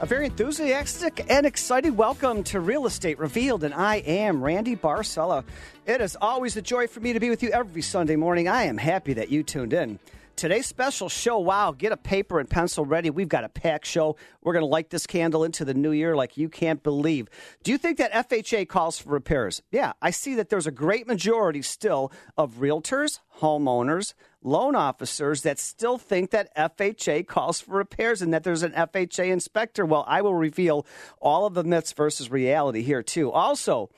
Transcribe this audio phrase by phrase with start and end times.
[0.00, 5.44] A very enthusiastic and excited welcome to Real Estate Revealed, and I am Randy Barcella.
[5.86, 8.48] It is always a joy for me to be with you every Sunday morning.
[8.48, 10.00] I am happy that you tuned in.
[10.34, 13.08] Today's special show, wow, get a paper and pencil ready.
[13.08, 14.16] We've got a packed show.
[14.42, 17.28] We're going to light this candle into the new year like you can't believe.
[17.62, 19.62] Do you think that FHA calls for repairs?
[19.70, 25.58] Yeah, I see that there's a great majority still of realtors, homeowners, loan officers that
[25.58, 29.84] still think that FHA calls for repairs and that there's an FHA inspector.
[29.84, 30.86] Well, I will reveal
[31.20, 33.32] all of the myths versus reality here, too.
[33.32, 33.90] Also,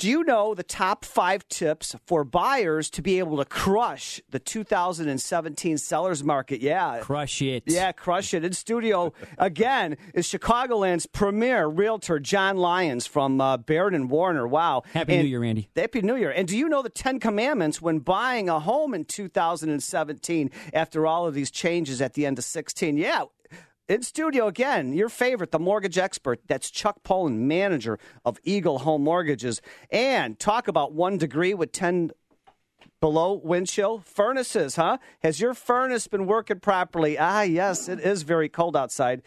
[0.00, 4.38] do you know the top five tips for buyers to be able to crush the
[4.38, 6.62] 2017 sellers market?
[6.62, 7.00] Yeah.
[7.02, 7.64] Crush it.
[7.66, 8.42] Yeah, crush it.
[8.42, 14.48] In studio again is Chicagoland's premier realtor, John Lyons from uh, Baird and Warner.
[14.48, 14.84] Wow.
[14.94, 15.68] Happy and, New Year, Andy.
[15.76, 16.30] Happy New Year.
[16.30, 21.26] And do you know the 10 commandments when buying a home in 2017 after all
[21.26, 22.96] of these changes at the end of 16?
[22.96, 23.24] Yeah,
[23.90, 26.40] in studio again, your favorite, the mortgage expert.
[26.46, 29.60] That's Chuck Poland, manager of Eagle Home Mortgages.
[29.90, 32.12] And talk about one degree with 10
[33.00, 33.98] below wind chill.
[33.98, 34.98] Furnaces, huh?
[35.24, 37.18] Has your furnace been working properly?
[37.18, 39.22] Ah, yes, it is very cold outside.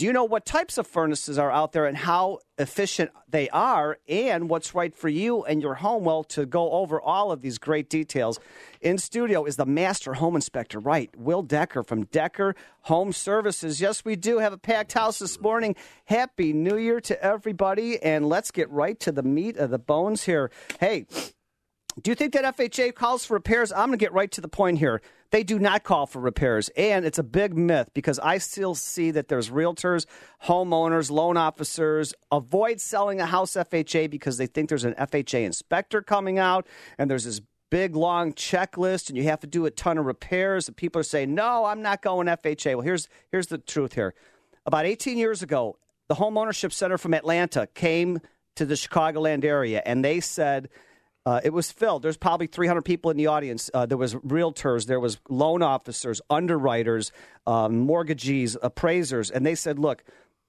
[0.00, 3.98] Do you know what types of furnaces are out there and how efficient they are
[4.08, 6.04] and what's right for you and your home?
[6.04, 8.40] Well, to go over all of these great details,
[8.80, 11.14] in studio is the master home inspector, right?
[11.18, 13.78] Will Decker from Decker Home Services.
[13.78, 15.76] Yes, we do have a packed house this morning.
[16.06, 20.22] Happy New Year to everybody, and let's get right to the meat of the bones
[20.22, 20.50] here.
[20.78, 21.04] Hey,
[22.00, 23.70] do you think that FHA calls for repairs?
[23.70, 25.02] I'm going to get right to the point here.
[25.30, 26.70] They do not call for repairs.
[26.76, 30.06] And it's a big myth because I still see that there's realtors,
[30.44, 36.02] homeowners, loan officers avoid selling a house FHA because they think there's an FHA inspector
[36.02, 36.66] coming out
[36.98, 40.66] and there's this big long checklist and you have to do a ton of repairs
[40.66, 44.14] and people are saying, "No, I'm not going FHA." Well, here's here's the truth here.
[44.66, 48.20] About 18 years ago, the Home Ownership Center from Atlanta came
[48.56, 50.68] to the Chicagoland area and they said
[51.30, 52.02] uh, it was filled.
[52.02, 53.70] There's probably 300 people in the audience.
[53.72, 57.12] Uh, there was realtors, there was loan officers, underwriters,
[57.46, 60.02] um, mortgagees, appraisers, and they said, "Look,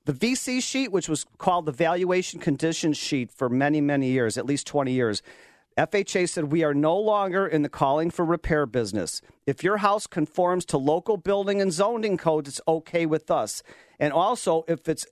[0.06, 4.48] the VC sheet, which was called the valuation condition sheet for many, many years, at
[4.48, 5.22] least 20 years."
[5.78, 9.22] FHA said we are no longer in the calling for repair business.
[9.46, 13.62] If your house conforms to local building and zoning codes, it's okay with us.
[14.00, 15.06] And also, if it's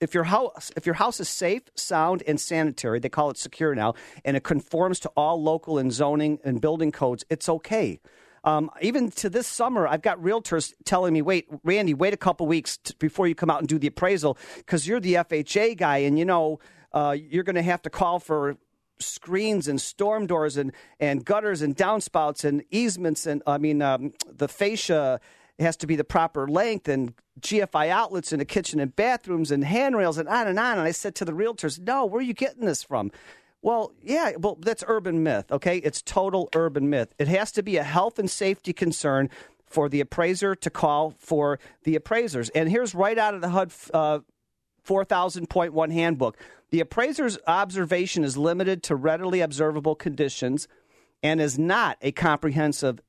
[0.00, 3.74] if your house if your house is safe, sound, and sanitary, they call it secure
[3.74, 8.00] now, and it conforms to all local and zoning and building codes, it's okay.
[8.44, 12.46] Um, even to this summer, I've got realtors telling me, "Wait, Randy, wait a couple
[12.46, 15.98] weeks t- before you come out and do the appraisal because you're the FHA guy,
[15.98, 16.60] and you know
[16.92, 18.56] uh, you're going to have to call for
[18.98, 24.12] screens and storm doors and, and gutters and downspouts and easements and I mean um,
[24.26, 25.20] the fascia
[25.58, 29.64] has to be the proper length and GFI outlets in the kitchen and bathrooms and
[29.64, 30.78] handrails and on and on.
[30.78, 33.10] And I said to the realtors, no, where are you getting this from?
[33.62, 35.78] Well, yeah, well, that's urban myth, okay?
[35.78, 37.14] It's total urban myth.
[37.18, 39.30] It has to be a health and safety concern
[39.66, 42.48] for the appraiser to call for the appraisers.
[42.50, 44.18] And here's right out of the HUD uh,
[44.86, 46.36] 4000.1 handbook
[46.70, 50.66] the appraiser's observation is limited to readily observable conditions
[51.22, 53.00] and is not a comprehensive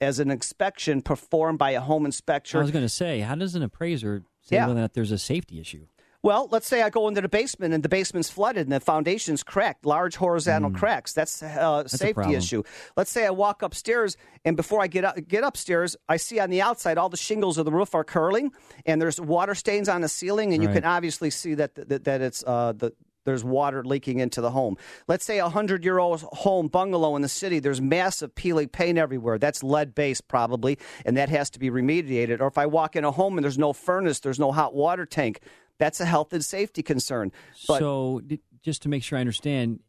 [0.00, 2.58] as an inspection performed by a home inspector.
[2.58, 4.66] I was going to say, how does an appraiser say Yeah.
[4.66, 5.86] whether or not there's a safety issue?
[6.22, 9.42] Well, let's say I go into the basement and the basement's flooded and the foundation's
[9.42, 11.14] cracked, large horizontal cracks.
[11.14, 12.34] That's a safety problem.
[12.36, 12.62] issue.
[12.94, 16.50] Let's say I walk upstairs and before I get up, get upstairs, I see on
[16.50, 18.52] the outside all the shingles of the roof are curling
[18.84, 22.20] and there's water stains on the ceiling, and you can obviously see that that, that
[22.20, 22.92] it's uh, the
[23.30, 24.76] there's water leaking into the home.
[25.06, 27.60] Let's say a hundred year old home bungalow in the city.
[27.60, 29.38] There's massive peeling paint everywhere.
[29.38, 32.40] That's lead based probably, and that has to be remediated.
[32.40, 35.06] Or if I walk in a home and there's no furnace, there's no hot water
[35.06, 35.40] tank.
[35.78, 37.32] That's a health and safety concern.
[37.66, 38.20] But so,
[38.62, 39.80] just to make sure I understand,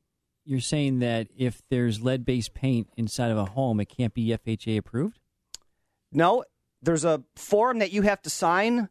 [0.45, 4.27] you're saying that if there's lead based paint inside of a home, it can't be
[4.27, 5.19] FHA approved?
[6.13, 6.44] no,
[6.81, 8.89] there's a form that you have to sign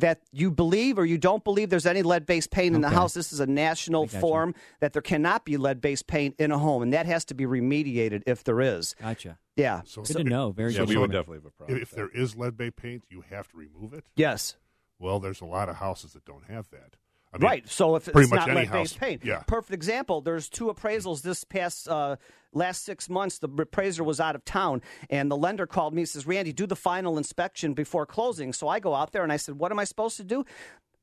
[0.00, 3.14] that you believe or you don't believe there's any lead based paint in the house.
[3.14, 4.20] This is a national gotcha.
[4.20, 7.34] form that there cannot be lead based paint in a home, and that has to
[7.34, 8.94] be remediated if there is.
[9.00, 9.38] Gotcha.
[9.56, 9.82] Yeah.
[9.84, 10.52] So, Good to know.
[10.52, 10.88] Very Yeah, good.
[10.90, 11.78] we would definitely have a problem.
[11.82, 14.04] if with there is lead based paint, you have to remove it.
[14.16, 14.56] Yes.
[14.98, 16.96] Well, there's a lot of houses that don't have that.
[17.32, 17.68] I mean, right.
[17.68, 19.40] So if pretty it's much not any lead-based house- paint, yeah.
[19.46, 20.20] Perfect example.
[20.20, 22.16] There's two appraisals this past uh,
[22.54, 23.38] last six months.
[23.38, 24.80] The appraiser was out of town,
[25.10, 26.02] and the lender called me.
[26.02, 29.32] and Says, "Randy, do the final inspection before closing." So I go out there and
[29.32, 30.44] I said, "What am I supposed to do?"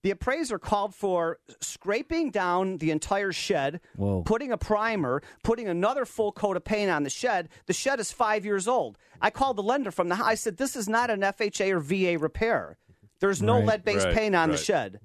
[0.01, 4.22] The appraiser called for scraping down the entire shed, Whoa.
[4.24, 7.50] putting a primer, putting another full coat of paint on the shed.
[7.66, 9.00] The shed is five years old.
[9.19, 10.27] I called the lender from the house.
[10.27, 12.77] I said, This is not an FHA or VA repair.
[13.19, 13.66] There's no Right.
[13.66, 15.00] lead based Right, paint on the shed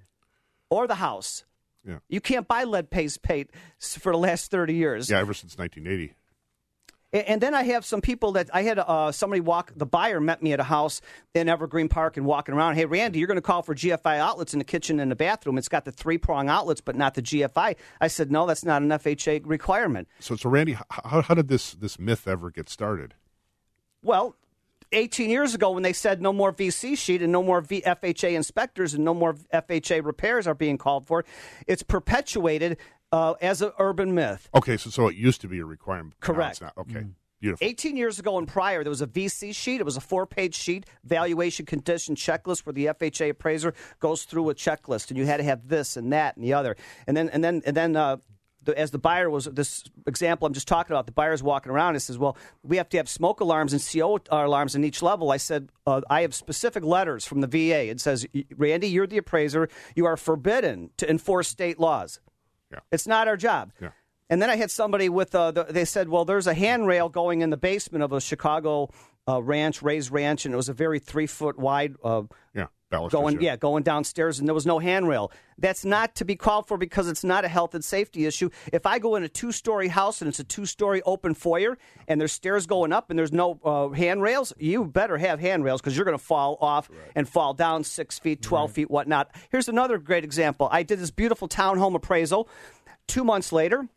[0.70, 1.44] or the house.
[1.86, 1.98] Yeah.
[2.08, 5.10] You can't buy lead based paint for the last 30 years.
[5.10, 6.14] Yeah, ever since 1980.
[7.12, 9.72] And then I have some people that I had uh, somebody walk.
[9.74, 11.00] The buyer met me at a house
[11.34, 12.76] in Evergreen Park and walking around.
[12.76, 15.58] Hey, Randy, you're going to call for GFI outlets in the kitchen and the bathroom.
[15.58, 17.74] It's got the three prong outlets, but not the GFI.
[18.00, 20.06] I said, no, that's not an FHA requirement.
[20.20, 23.14] So, so Randy, how, how did this this myth ever get started?
[24.02, 24.36] Well,
[24.92, 28.32] 18 years ago, when they said no more VC sheet and no more v- FHA
[28.32, 31.24] inspectors and no more FHA repairs are being called for,
[31.66, 32.76] it's perpetuated
[33.12, 34.48] uh, as an urban myth.
[34.54, 36.14] Okay, so so it used to be a requirement.
[36.20, 36.52] Now Correct.
[36.52, 36.72] it's not.
[36.78, 37.06] Okay,
[37.40, 37.66] beautiful.
[37.66, 39.80] 18 years ago and prior, there was a VC sheet.
[39.80, 44.50] It was a four page sheet, valuation condition checklist, where the FHA appraiser goes through
[44.50, 46.76] a checklist, and you had to have this and that and the other.
[47.06, 48.16] And then, and then, and then, uh,
[48.62, 51.94] the, as the buyer was this example I'm just talking about, the buyer's walking around
[51.94, 55.30] and says, "Well, we have to have smoke alarms and CO alarms in each level."
[55.30, 57.88] I said, uh, "I have specific letters from the VA.
[57.88, 58.26] It says,
[58.56, 59.68] Randy, you're the appraiser.
[59.94, 62.20] You are forbidden to enforce state laws.
[62.70, 62.80] Yeah.
[62.92, 63.90] It's not our job." Yeah.
[64.30, 67.40] And then I had somebody with, uh, the, they said, well, there's a handrail going
[67.40, 68.88] in the basement of a Chicago
[69.28, 72.22] uh, ranch, raised ranch, and it was a very three foot wide uh,
[72.54, 75.30] yeah, going, yeah, going downstairs, and there was no handrail.
[75.58, 78.50] That's not to be called for because it's not a health and safety issue.
[78.72, 81.78] If I go in a two story house and it's a two story open foyer
[82.08, 85.96] and there's stairs going up and there's no uh, handrails, you better have handrails because
[85.96, 89.30] you're going to fall off and fall down six feet, 12 feet, whatnot.
[89.50, 90.68] Here's another great example.
[90.72, 92.48] I did this beautiful townhome appraisal.
[93.06, 93.88] Two months later,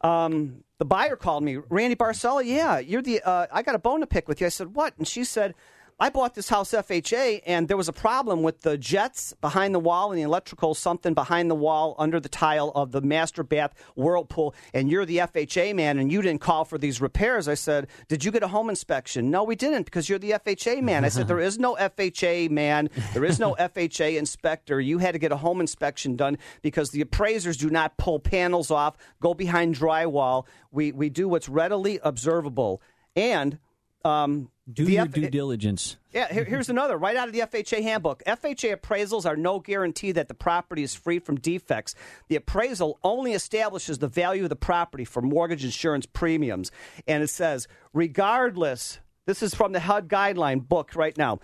[0.00, 2.44] um, the buyer called me, Randy Barcella.
[2.44, 3.20] Yeah, you're the.
[3.22, 4.46] Uh, I got a bone to pick with you.
[4.46, 4.96] I said, what?
[4.96, 5.54] And she said,
[6.02, 9.78] I bought this house FHA, and there was a problem with the jets behind the
[9.78, 13.74] wall and the electrical something behind the wall under the tile of the master bath
[13.96, 14.54] whirlpool.
[14.72, 17.48] And you're the FHA man, and you didn't call for these repairs.
[17.48, 19.30] I said, Did you get a home inspection?
[19.30, 21.04] No, we didn't because you're the FHA man.
[21.04, 22.88] I said, There is no FHA man.
[23.12, 24.80] There is no FHA inspector.
[24.80, 28.70] You had to get a home inspection done because the appraisers do not pull panels
[28.70, 30.46] off, go behind drywall.
[30.70, 32.80] We we do what's readily observable
[33.14, 33.58] and.
[34.02, 35.96] Um, Do the your F- due eh, diligence.
[36.12, 38.22] yeah, here, here's another right out of the FHA handbook.
[38.26, 41.94] FHA appraisals are no guarantee that the property is free from defects.
[42.28, 46.70] The appraisal only establishes the value of the property for mortgage insurance premiums.
[47.06, 51.40] And it says, regardless, this is from the HUD guideline book right now.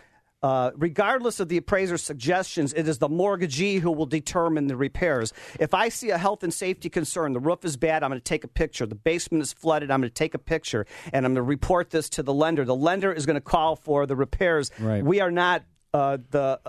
[0.47, 5.33] Uh, regardless of the appraiser's suggestions, it is the mortgagee who will determine the repairs.
[5.59, 8.25] If I see a health and safety concern, the roof is bad, I'm going to
[8.25, 8.87] take a picture.
[8.87, 11.91] The basement is flooded, I'm going to take a picture, and I'm going to report
[11.91, 12.65] this to the lender.
[12.65, 14.71] The lender is going to call for the repairs.
[14.79, 15.03] Right.
[15.05, 16.61] We are not uh, the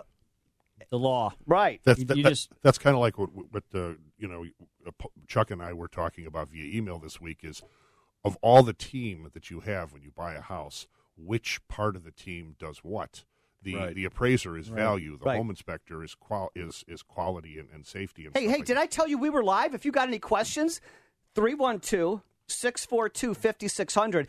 [0.90, 1.34] The law.
[1.46, 1.80] right.
[1.84, 4.44] That's that, you that- just- that's kind of like what what uh, you know
[4.88, 4.92] uh,
[5.28, 7.62] Chuck and I were talking about via email this week is
[8.26, 12.04] of all the team that you have when you buy a house, which part of
[12.04, 13.24] the team does what?
[13.64, 13.96] The Right.
[13.96, 15.38] the appraiser is value, the Right.
[15.38, 18.26] home inspector is qual is is quality and, and safety.
[18.26, 18.82] And Hey, hey, like did that.
[18.84, 19.74] I tell you we were live?
[19.74, 20.80] If you got any questions,
[21.36, 24.28] 312 642 5600.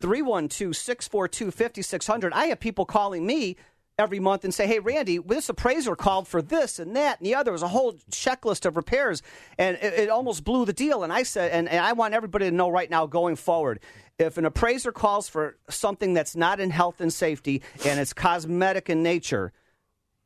[0.00, 2.32] 312 642 5600.
[2.32, 3.56] I have people calling me
[3.96, 7.34] every month and say, hey, Randy, this appraiser called for this and that and the
[7.34, 7.50] other.
[7.50, 9.22] It was a whole checklist of repairs,
[9.56, 11.04] and it, it almost blew the deal.
[11.04, 13.78] And I said, and, and I want everybody to know right now going forward
[14.18, 18.88] if an appraiser calls for something that's not in health and safety and it's cosmetic
[18.88, 19.52] in nature,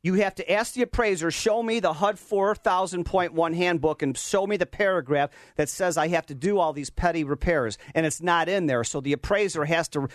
[0.01, 4.55] you have to ask the appraiser, show me the HUD 4000.1 handbook and show me
[4.55, 7.77] the paragraph that says I have to do all these petty repairs.
[7.93, 8.85] And it's not in there.
[8.85, 10.07] So the appraiser has to,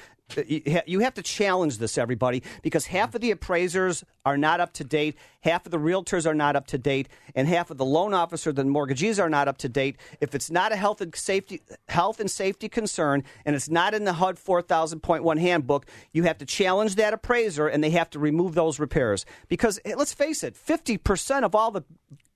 [0.46, 4.84] you have to challenge this, everybody, because half of the appraisers are not up to
[4.84, 8.14] date, half of the realtors are not up to date, and half of the loan
[8.14, 9.96] officer, the mortgagees are not up to date.
[10.20, 14.04] If it's not a health and safety, health and safety concern and it's not in
[14.04, 18.54] the HUD 4000.1 handbook, you have to challenge that appraiser and they have to remove
[18.54, 19.26] those repairs.
[19.48, 21.84] Because let's face it, 50% of all the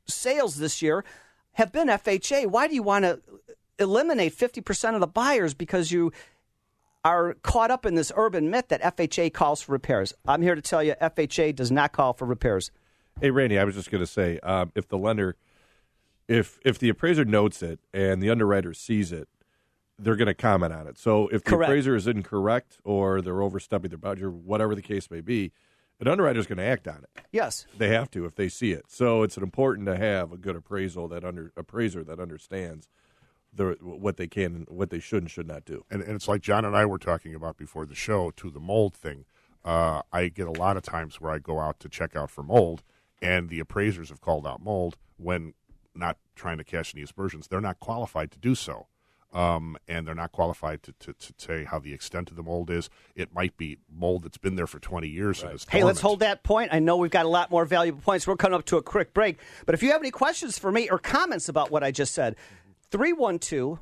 [0.07, 1.04] sales this year
[1.52, 2.47] have been FHA.
[2.47, 3.21] Why do you want to
[3.78, 6.12] eliminate 50% of the buyers because you
[7.05, 10.12] are caught up in this urban myth that FHA calls for repairs?
[10.26, 12.71] I'm here to tell you FHA does not call for repairs.
[13.21, 15.37] Hey, Randy, I was just going to say, um, if the lender,
[16.28, 19.28] if if the appraiser notes it and the underwriter sees it,
[19.99, 20.99] they're going to comment on it.
[20.99, 21.71] So if the Correct.
[21.71, 25.52] appraiser is incorrect or they're overstepping their budget, or whatever the case may be,
[26.00, 27.25] An underwriter is going to act on it.
[27.33, 27.67] Yes.
[27.76, 28.85] They have to if they see it.
[28.88, 32.88] So it's important to have a good appraisal that under appraiser that understands
[33.52, 35.85] the what they can, and what they should and should not do.
[35.90, 38.61] and, and it's like John and I were talking about before the show to the
[38.61, 39.25] mold thing.
[39.64, 42.43] Uh, I get a lot of times where I go out to check out for
[42.43, 42.83] mold,
[43.21, 45.55] and the appraisers have called out mold when
[45.95, 47.49] not trying to catch any aspersions.
[47.49, 48.87] They're not qualified to do so.
[49.31, 52.71] Um, and they're not qualified to, to, to say how the extent of the mold
[52.71, 52.88] is.
[53.14, 56.43] It might be mold that's been there for 20 years and Hey, let's hold that
[56.43, 56.73] point.
[56.73, 58.26] I know we've got a lot more valuable points.
[58.26, 59.37] We're coming up to a quick break.
[59.67, 62.37] But if you have any questions for me or comments about what I just said,
[62.90, 63.78] 312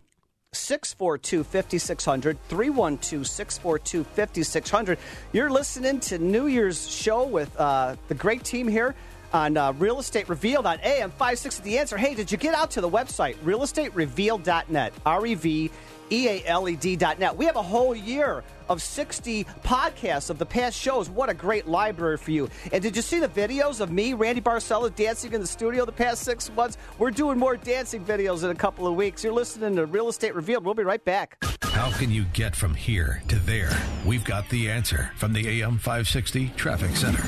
[0.52, 2.38] 642 5600.
[2.48, 4.98] 312 642 5600.
[5.32, 8.94] You're listening to New Year's show with uh, the great team here
[9.32, 11.96] on uh, Real Estate Revealed on AM 560 The Answer.
[11.96, 14.92] Hey, did you get out to the website, realestaterevealed.net?
[15.04, 15.70] R E V
[16.10, 17.36] E A L E D.net.
[17.36, 21.08] We have a whole year of 60 podcasts of the past shows.
[21.08, 22.48] What a great library for you.
[22.72, 25.92] And did you see the videos of me, Randy Barcella, dancing in the studio the
[25.92, 26.78] past six months?
[26.98, 29.22] We're doing more dancing videos in a couple of weeks.
[29.22, 30.64] You're listening to Real Estate Revealed.
[30.64, 31.36] We'll be right back.
[31.62, 33.70] How can you get from here to there?
[34.04, 37.22] We've got the answer from the AM 560 Traffic Center.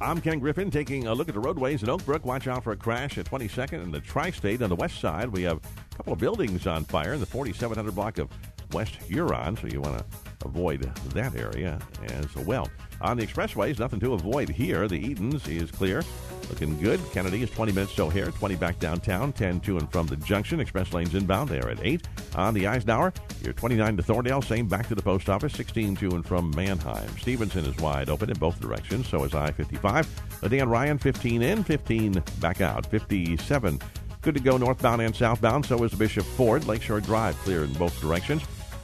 [0.00, 2.24] I'm Ken Griffin taking a look at the roadways in Oak Brook.
[2.26, 5.30] Watch out for a crash at 22nd and the Tri State on the west side.
[5.30, 5.60] We have
[5.96, 8.28] a couple of buildings on fire in the 4700 block of
[8.72, 10.04] West Huron, so you want to
[10.44, 10.82] avoid
[11.14, 12.68] that area as well.
[13.00, 14.86] On the expressways, nothing to avoid here.
[14.88, 16.02] The Edens is clear.
[16.50, 17.00] Looking good.
[17.12, 20.60] Kennedy is 20 minutes to O'Hare, 20 back downtown, 10 to and from the junction.
[20.60, 22.06] Express lanes inbound there at 8.
[22.34, 26.10] On the Eisenhower, you're 29 to Thorndale, same back to the post office, 16 to
[26.10, 27.08] and from Mannheim.
[27.18, 30.40] Stevenson is wide open in both directions, so is I 55.
[30.40, 32.86] The Dan Ryan, 15 in, 15 back out.
[32.86, 33.80] 57
[34.26, 36.66] good to go northbound and southbound, so is Bishop Ford.
[36.66, 38.42] Lakeshore Drive clear in both directions.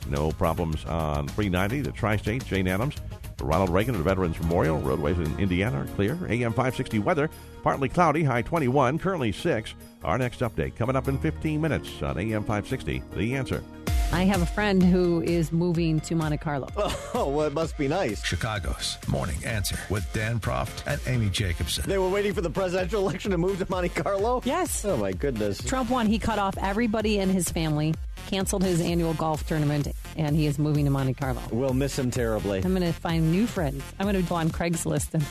[0.08, 2.94] No problems on 390, the Tri State, Jane Addams.
[3.40, 4.78] Ronald Reagan at Veterans Memorial.
[4.78, 6.12] Roadways in Indiana are clear.
[6.28, 7.28] AM 560 weather,
[7.64, 9.75] partly cloudy, high 21, currently 6.
[10.04, 13.02] Our next update coming up in 15 minutes on AM 560.
[13.16, 13.64] The answer.
[14.12, 16.69] I have a friend who is moving to Monte Carlo.
[17.14, 18.25] Oh, well, it must be nice.
[18.25, 21.85] Chicago's Morning Answer with Dan Proft and Amy Jacobson.
[21.87, 24.40] They were waiting for the presidential election to move to Monte Carlo?
[24.47, 24.85] Yes.
[24.87, 25.62] Oh, my goodness.
[25.62, 26.07] Trump won.
[26.07, 27.95] He cut off everybody in his family,
[28.26, 31.43] canceled his annual golf tournament, and he is moving to Monte Carlo.
[31.50, 32.59] We'll miss him terribly.
[32.64, 33.83] I'm going to find new friends.
[33.99, 35.25] I'm going to go on Craigslist and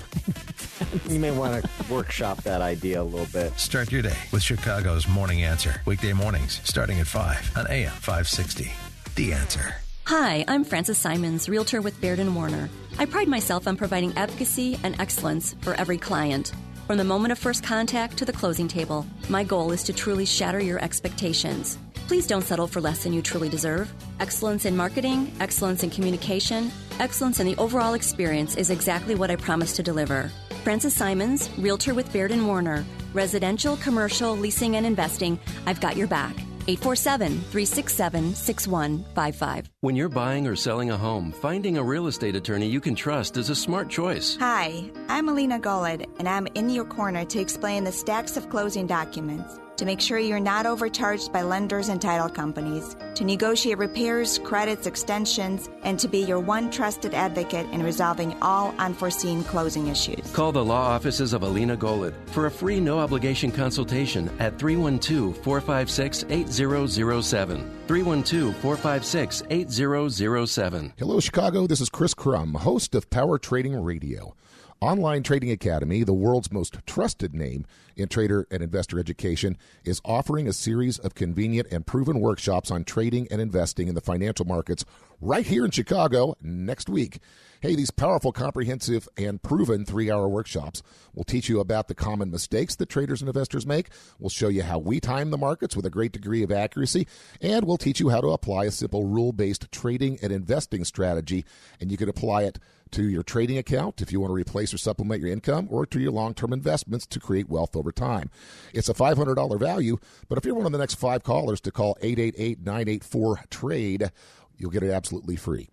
[1.12, 3.58] You may want to workshop that idea a little bit.
[3.60, 5.82] Start your day with Chicago's Morning Answer.
[5.86, 8.72] Weekday mornings starting at 5 on AM 560.
[9.16, 9.76] The Answer.
[10.06, 12.70] Hi, I'm Frances Simons, Realtor with Baird and Warner.
[12.98, 16.52] I pride myself on providing advocacy and excellence for every client.
[16.88, 20.26] From the moment of first contact to the closing table, my goal is to truly
[20.26, 21.78] shatter your expectations.
[22.12, 23.90] Please don't settle for less than you truly deserve.
[24.20, 29.38] Excellence in marketing, excellence in communication, excellence in the overall experience is exactly what I
[29.38, 30.30] promise to deliver.
[30.66, 32.84] Francis Simons, Realtor with Baird and Warner.
[33.14, 35.40] Residential, commercial, leasing, and investing.
[35.66, 36.36] I've got your back.
[36.68, 39.70] 847 367 6155.
[39.80, 43.38] When you're buying or selling a home, finding a real estate attorney you can trust
[43.38, 44.36] is a smart choice.
[44.36, 48.86] Hi, I'm Alina Golod, and I'm in your corner to explain the stacks of closing
[48.86, 54.40] documents, to make sure you're not overcharged by lenders and title companies, to negotiate repairs,
[54.40, 60.32] credits, extensions, and to be your one trusted advocate in resolving all unforeseen closing issues.
[60.34, 65.38] Call the law offices of Alina Golod for a free no obligation consultation at 312
[65.38, 67.60] 456 8007.
[67.88, 70.94] 312 456 8007.
[70.98, 71.68] Hello, Chicago.
[71.68, 74.36] This is Chris Crum, host of Power Trading Radio.
[74.82, 80.48] Online Trading Academy, the world's most trusted name in trader and investor education, is offering
[80.48, 84.84] a series of convenient and proven workshops on trading and investing in the financial markets
[85.22, 87.20] right here in Chicago next week.
[87.62, 90.82] Hey, these powerful, comprehensive, and proven three hour workshops
[91.14, 93.90] will teach you about the common mistakes that traders and investors make.
[94.18, 97.06] We'll show you how we time the markets with a great degree of accuracy,
[97.40, 101.46] and we'll teach you how to apply a simple rule based trading and investing strategy.
[101.80, 102.58] And you can apply it
[102.92, 106.00] to your trading account if you want to replace or supplement your income, or to
[106.00, 108.30] your long term investments to create wealth over time.
[108.74, 109.98] It's a $500 value,
[110.30, 114.12] but if you're one of the next five callers to call 888 984 TRADE,
[114.58, 115.70] you'll get it absolutely free.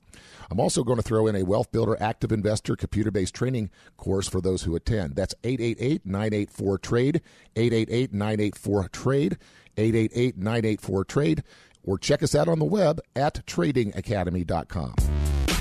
[0.51, 4.29] I'm also going to throw in a Wealth Builder Active Investor computer based training course
[4.29, 5.15] for those who attend.
[5.15, 7.23] That's 888 984 TRADE,
[7.57, 9.39] 888 984 TRADE,
[9.77, 11.43] 888 984 TRADE,
[11.85, 15.18] or check us out on the web at tradingacademy.com.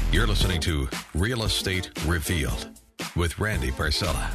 [0.09, 2.69] You're listening to Real Estate Revealed
[3.17, 4.29] with Randy Barcella.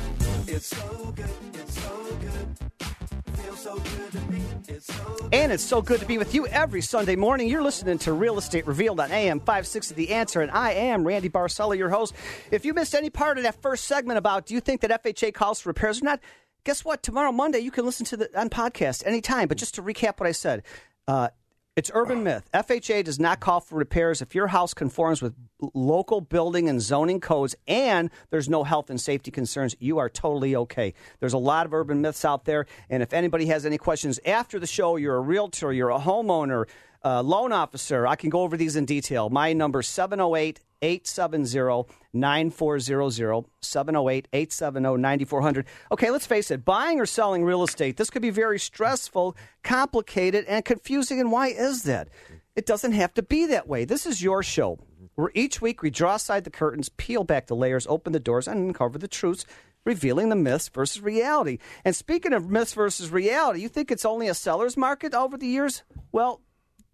[0.47, 3.37] It's so good, it's so good.
[3.39, 7.49] Feels so good And it's so good to be with you every Sunday morning.
[7.49, 11.31] You're listening to Real Estate Revealed on AM 560 The Answer, and I am Randy
[11.31, 12.13] Barcella, your host.
[12.51, 15.33] If you missed any part of that first segment about do you think that FHA
[15.33, 16.21] calls for repairs or not,
[16.65, 17.03] guess what?
[17.03, 19.49] Tomorrow, Monday, you can listen to the on podcast anytime.
[19.49, 20.65] But just to recap what I said,
[21.09, 21.29] uh,
[21.75, 22.51] it's urban myth.
[22.53, 25.35] FHA does not call for repairs if your house conforms with
[25.73, 29.75] local building and zoning codes and there's no health and safety concerns.
[29.79, 30.93] You are totally okay.
[31.21, 32.67] There's a lot of urban myths out there.
[32.91, 36.69] And if anybody has any questions after the show, you're a realtor, you're a homeowner,
[37.05, 39.31] uh, loan officer, I can go over these in detail.
[39.31, 45.67] My number 708 870 9400 708 870 9400.
[45.93, 50.45] Okay, let's face it, buying or selling real estate, this could be very stressful, complicated,
[50.47, 51.21] and confusing.
[51.21, 52.09] And why is that?
[52.55, 53.85] It doesn't have to be that way.
[53.85, 54.79] This is your show,
[55.15, 58.47] where each week we draw aside the curtains, peel back the layers, open the doors,
[58.47, 59.47] and uncover the truths.
[59.85, 61.59] Revealing the myths versus reality.
[61.85, 65.49] And speaking of myths versus reality, you think it's only a seller's market over the
[65.49, 65.83] years?
[66.13, 66.41] Well,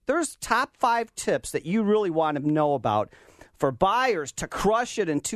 [0.07, 3.13] there's top five tips that you really want to know about
[3.59, 5.21] for buyers to crush it in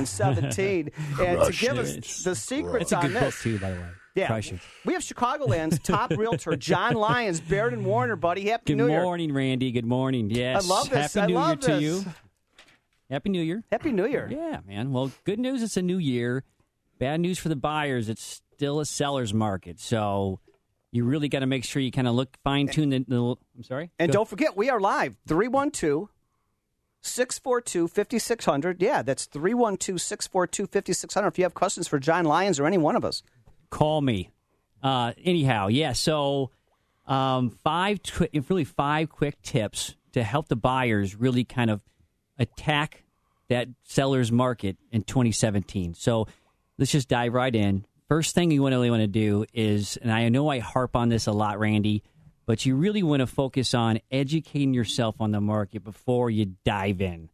[0.00, 3.22] 2017 and to give us the secrets It's a on good this.
[3.24, 3.88] book too, by the way.
[4.14, 4.60] Yeah, Crush it.
[4.86, 8.48] we have Chicagoland's top realtor, John Lyons, Baird and Warner, buddy.
[8.48, 9.00] Happy Good New Year!
[9.00, 9.72] Good morning, Randy.
[9.72, 10.30] Good morning.
[10.30, 10.64] Yes.
[10.64, 11.12] I love this.
[11.12, 11.66] Happy I New Year this.
[11.66, 12.04] to you.
[13.10, 13.62] Happy New Year.
[13.70, 14.26] Happy New Year.
[14.30, 14.92] Yeah, man.
[14.92, 15.62] Well, good news.
[15.62, 16.44] It's a new year.
[16.98, 18.08] Bad news for the buyers.
[18.08, 19.78] It's still a seller's market.
[19.80, 20.40] So
[20.92, 23.20] you really got to make sure you kind of look fine tune the, the.
[23.54, 23.90] I'm sorry.
[23.98, 26.08] And Go- don't forget, we are live 312
[27.06, 28.82] 642 5600.
[28.82, 31.28] Yeah, that's 312 642 5600.
[31.28, 33.22] If you have questions for John Lyons or any one of us,
[33.70, 34.30] call me.
[34.82, 35.92] Uh, anyhow, yeah.
[35.92, 36.50] So,
[37.06, 38.00] um, five,
[38.48, 41.80] really five quick tips to help the buyers really kind of
[42.38, 43.04] attack
[43.48, 45.94] that seller's market in 2017.
[45.94, 46.26] So,
[46.78, 47.86] let's just dive right in.
[48.08, 50.94] First thing you want to really want to do is, and I know I harp
[50.94, 52.04] on this a lot, Randy,
[52.46, 57.00] but you really want to focus on educating yourself on the market before you dive
[57.00, 57.28] in.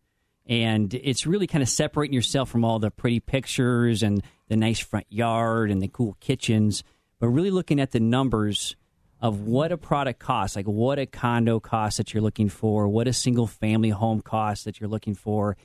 [0.46, 4.80] And it's really kind of separating yourself from all the pretty pictures and the nice
[4.80, 6.82] front yard and the cool kitchens,
[7.20, 8.74] but really looking at the numbers
[9.20, 13.06] of what a product costs, like what a condo costs that you're looking for, what
[13.06, 15.56] a single family home costs that you're looking for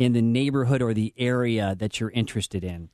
[0.00, 2.88] in the neighborhood or the area that you're interested in.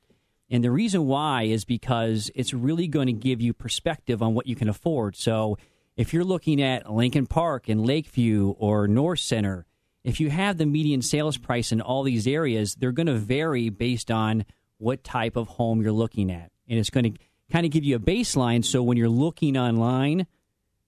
[0.51, 4.45] And the reason why is because it's really going to give you perspective on what
[4.45, 5.15] you can afford.
[5.15, 5.57] So
[6.01, 9.67] if you're looking at Lincoln Park and Lakeview or North Center,
[10.03, 13.69] if you have the median sales price in all these areas, they're going to vary
[13.69, 14.43] based on
[14.79, 16.51] what type of home you're looking at.
[16.67, 17.19] And it's going to
[17.51, 20.25] kind of give you a baseline so when you're looking online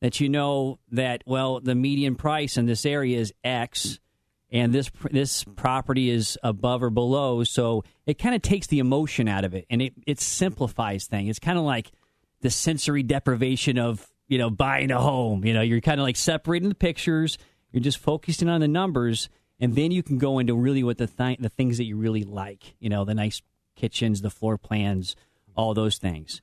[0.01, 3.99] that you know that well the median price in this area is X
[4.49, 9.27] and this this property is above or below so it kind of takes the emotion
[9.27, 11.29] out of it and it it simplifies things.
[11.29, 11.91] It's kind of like
[12.41, 15.45] the sensory deprivation of you know buying a home.
[15.45, 17.37] You know, you're kind of like separating the pictures.
[17.71, 21.07] You're just focusing on the numbers, and then you can go into really what the
[21.07, 22.75] th- the things that you really like.
[22.79, 23.41] You know, the nice
[23.75, 25.15] kitchens, the floor plans,
[25.55, 26.41] all those things.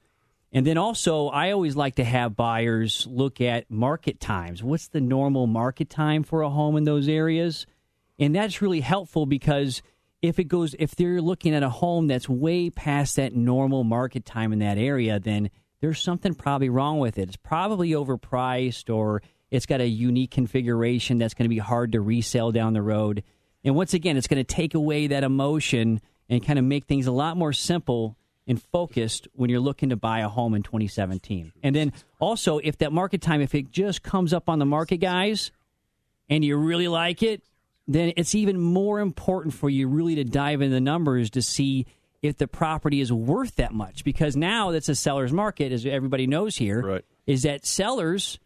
[0.53, 4.65] And then also, I always like to have buyers look at market times.
[4.65, 7.67] What's the normal market time for a home in those areas?
[8.19, 9.81] And that's really helpful because
[10.23, 14.25] if it goes, if they're looking at a home that's way past that normal market
[14.25, 17.29] time in that area, then there's something probably wrong with it.
[17.29, 22.01] It's probably overpriced or it's got a unique configuration that's going to be hard to
[22.01, 23.23] resell down the road.
[23.65, 27.07] And once again, it's going to take away that emotion and kind of make things
[27.07, 28.17] a lot more simple
[28.47, 31.53] and focused when you're looking to buy a home in 2017.
[31.63, 34.99] And then also, if that market time, if it just comes up on the market,
[34.99, 35.51] guys,
[36.29, 37.43] and you really like it,
[37.87, 41.87] then it's even more important for you really to dive into the numbers to see
[42.23, 44.05] if the property is worth that much.
[44.05, 46.83] Because now that's a seller's market, as everybody knows here,
[47.27, 48.39] is that sellers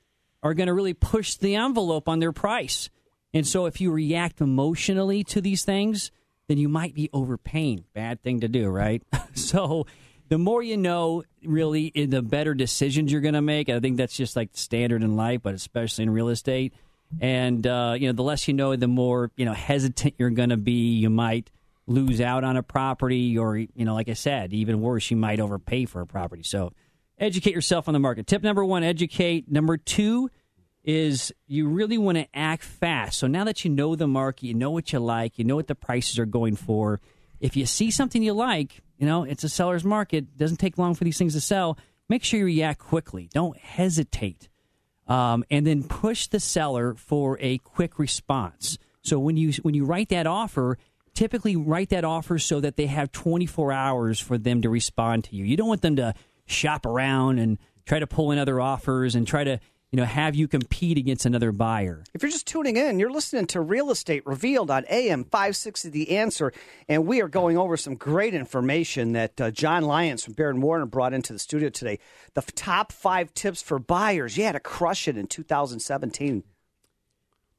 [0.42, 2.90] are going to really push the envelope on their price.
[3.32, 6.12] And so if you react emotionally to these things,
[6.48, 7.84] then you might be overpaying.
[7.94, 9.02] Bad thing to do, right?
[9.34, 9.86] so
[10.28, 13.68] the more you know, really, the better decisions you're going to make.
[13.68, 16.74] I think that's just like standard in life, but especially in real estate.
[17.20, 20.48] And uh, you know, the less you know, the more you know hesitant you're going
[20.48, 20.94] to be.
[20.94, 21.50] You might
[21.86, 25.40] lose out on a property, or you know, like I said, even worse, you might
[25.40, 26.42] overpay for a property.
[26.42, 26.72] So
[27.18, 28.26] educate yourself on the market.
[28.26, 29.50] Tip number one: educate.
[29.50, 30.30] Number two
[30.82, 33.18] is you really want to act fast.
[33.18, 35.66] So now that you know the market, you know what you like, you know what
[35.66, 37.00] the prices are going for.
[37.40, 40.24] If you see something you like, you know it's a seller's market.
[40.24, 41.78] It doesn't take long for these things to sell.
[42.08, 43.30] Make sure you react quickly.
[43.32, 44.48] Don't hesitate
[45.06, 48.78] um, and then push the seller for a quick response.
[49.02, 50.78] So when you when you write that offer,
[51.14, 55.36] typically write that offer so that they have 24 hours for them to respond to
[55.36, 55.44] you.
[55.44, 56.14] You don't want them to
[56.46, 60.34] shop around and try to pull in other offers and try to you know have
[60.34, 62.02] you compete against another buyer.
[62.14, 66.16] If you're just tuning in, you're listening to Real Estate Revealed on AM 560 The
[66.16, 66.52] Answer,
[66.88, 70.64] and we are going over some great information that uh, John Lyons from Baird and
[70.64, 72.00] Warner brought into the studio today.
[72.34, 74.36] The top five tips for buyers.
[74.36, 76.42] You had to crush it in 2017.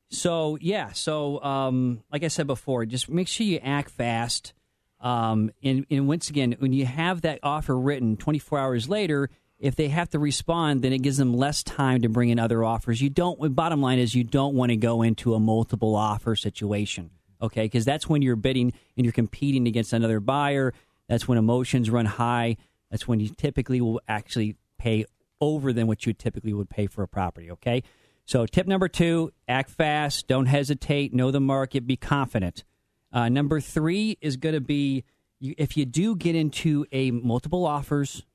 [0.10, 4.54] So yeah, so um, like I said before, just make sure you act fast.
[5.00, 9.76] Um, and, and once again, when you have that offer written 24 hours later, if
[9.76, 13.02] they have to respond, then it gives them less time to bring in other offers.
[13.02, 13.56] You don't.
[13.56, 17.63] Bottom line is, you don't want to go into a multiple offer situation, okay?
[17.63, 20.74] Because that's when you're bidding and you're competing against another buyer.
[21.08, 22.58] That's when emotions run high.
[22.91, 25.06] That's when you typically will actually pay
[25.39, 27.52] over than what you typically would pay for a property.
[27.52, 27.84] Okay.
[28.26, 32.64] So tip number two: act fast, don't hesitate, know the market, be confident.
[33.12, 35.04] Uh, number three is going to be
[35.40, 38.26] if you do get into a multiple offers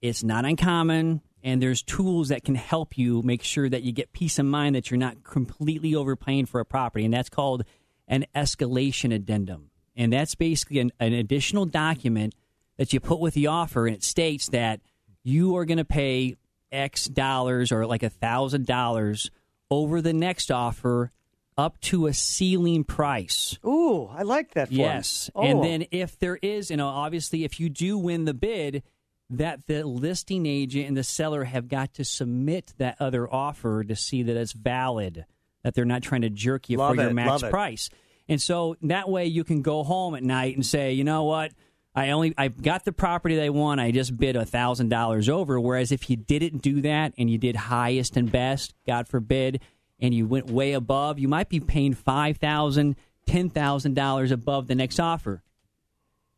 [0.00, 4.12] it's not uncommon, and there's tools that can help you make sure that you get
[4.12, 7.64] peace of mind that you're not completely overpaying for a property, and that's called
[8.06, 9.70] an escalation addendum.
[9.96, 12.34] And that's basically an, an additional document
[12.76, 14.80] that you put with the offer, and it states that
[15.24, 16.36] you are going to pay
[16.72, 19.30] X dollars or like a thousand dollars
[19.70, 21.10] over the next offer
[21.56, 23.58] up to a ceiling price.
[23.66, 24.68] Ooh, I like that.
[24.68, 24.78] Form.
[24.78, 25.28] Yes.
[25.34, 25.42] Oh.
[25.42, 28.84] And then if there is, you know, obviously if you do win the bid,
[29.30, 33.96] that the listing agent and the seller have got to submit that other offer to
[33.96, 35.26] see that it's valid,
[35.62, 37.50] that they're not trying to jerk you Love for your max love it.
[37.50, 37.90] price.
[38.28, 41.52] And so that way you can go home at night and say, you know what?
[41.94, 43.80] I only I got the property they want.
[43.80, 45.58] I just bid a thousand dollars over.
[45.58, 49.60] Whereas if you didn't do that and you did highest and best, God forbid,
[50.00, 52.96] and you went way above, you might be paying five thousand,
[53.26, 55.42] ten thousand dollars above the next offer.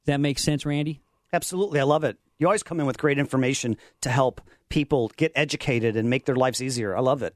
[0.04, 1.02] Does that make sense, Randy?
[1.32, 2.16] Absolutely, I love it.
[2.38, 6.36] You always come in with great information to help people get educated and make their
[6.36, 6.96] lives easier.
[6.96, 7.34] I love it.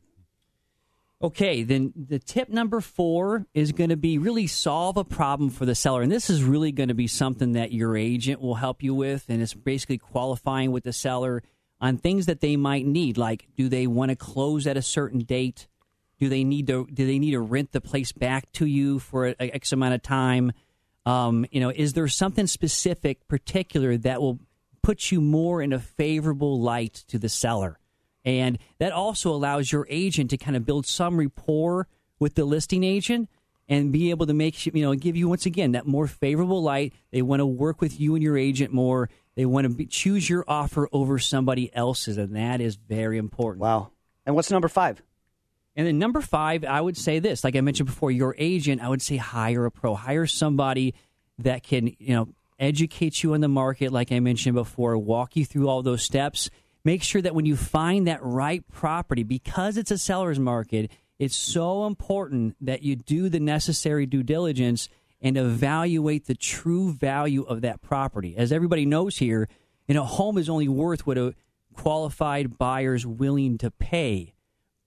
[1.25, 5.65] Okay, then the tip number four is going to be really solve a problem for
[5.65, 6.03] the seller.
[6.03, 9.25] And this is really going to be something that your agent will help you with.
[9.31, 11.43] And it's basically qualifying with the seller
[11.81, 13.17] on things that they might need.
[13.17, 15.67] Like, do they want to close at a certain date?
[16.19, 19.29] Do they need to, do they need to rent the place back to you for
[19.29, 20.53] a, a X amount of time?
[21.07, 24.41] Um, you know, is there something specific, particular that will
[24.83, 27.79] put you more in a favorable light to the seller?
[28.25, 31.87] And that also allows your agent to kind of build some rapport
[32.19, 33.29] with the listing agent
[33.69, 36.93] and be able to make you know give you once again that more favorable light.
[37.11, 39.11] They want to work with you and your agent more.
[39.35, 43.63] They want to be, choose your offer over somebody else's, and that is very important.
[43.63, 43.91] Wow.
[44.25, 45.03] And what's number five?
[45.77, 48.89] And then number five, I would say this, like I mentioned before, your agent, I
[48.89, 50.95] would say hire a pro, hire somebody
[51.39, 52.29] that can, you know,
[52.61, 56.49] educate you on the market, like I mentioned before, walk you through all those steps.
[56.85, 61.37] Make sure that when you find that right property, because it's a seller's market, it's
[61.37, 64.89] so important that you do the necessary due diligence
[65.23, 68.37] and evaluate the true value of that property.
[68.37, 69.49] As everybody knows here,
[69.89, 71.35] you know, a home is only worth what a
[71.73, 74.35] qualified buyer's willing to pay.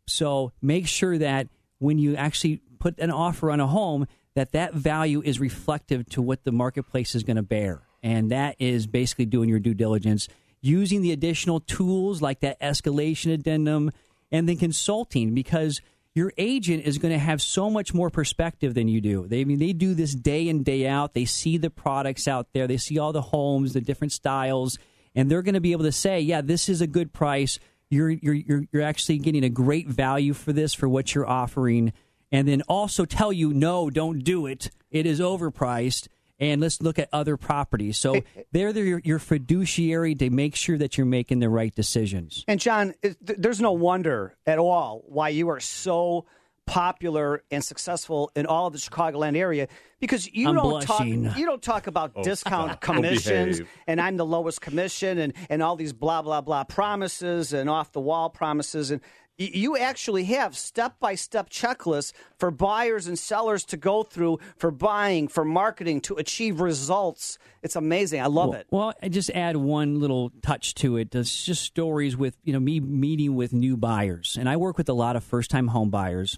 [0.06, 1.48] So make sure that
[1.80, 6.22] when you actually put an offer on a home, that that value is reflective to
[6.22, 7.82] what the marketplace is going to bear.
[8.04, 10.28] And that is basically doing your due diligence,
[10.62, 13.92] using the additional tools like that escalation addendum,
[14.32, 15.82] and then consulting because
[16.18, 19.28] your agent is going to have so much more perspective than you do.
[19.28, 21.14] They I mean they do this day in day out.
[21.14, 22.66] They see the products out there.
[22.68, 24.80] They see all the homes, the different styles,
[25.14, 27.60] and they're going to be able to say, "Yeah, this is a good price.
[27.90, 31.94] You're you're you're, you're actually getting a great value for this for what you're offering."
[32.32, 34.72] And then also tell you, "No, don't do it.
[34.90, 36.08] It is overpriced."
[36.40, 37.98] And let's look at other properties.
[37.98, 38.22] So
[38.52, 42.44] they're the, your, your fiduciary to make sure that you're making the right decisions.
[42.48, 46.26] And John, there's no wonder at all why you are so
[46.68, 49.68] popular and successful in all of the Chicagoland area
[50.02, 51.24] because you I'm don't blushing.
[51.24, 53.72] talk you don't talk about Oh, discount commissions Behave.
[53.88, 57.94] and I'm the lowest commission and and all these blah blah blah promises and off
[57.94, 63.18] the wall promises and y- you actually have step by step checklists for buyers and
[63.18, 67.38] sellers to go through for buying, for marketing, to achieve results.
[67.62, 68.22] It's amazing.
[68.22, 68.68] I love well, it.
[68.72, 71.14] Well, I just add one little touch to it.
[71.14, 74.90] It's just stories with you know me meeting with new buyers, and I work with
[74.90, 76.38] a lot of first time home buyers.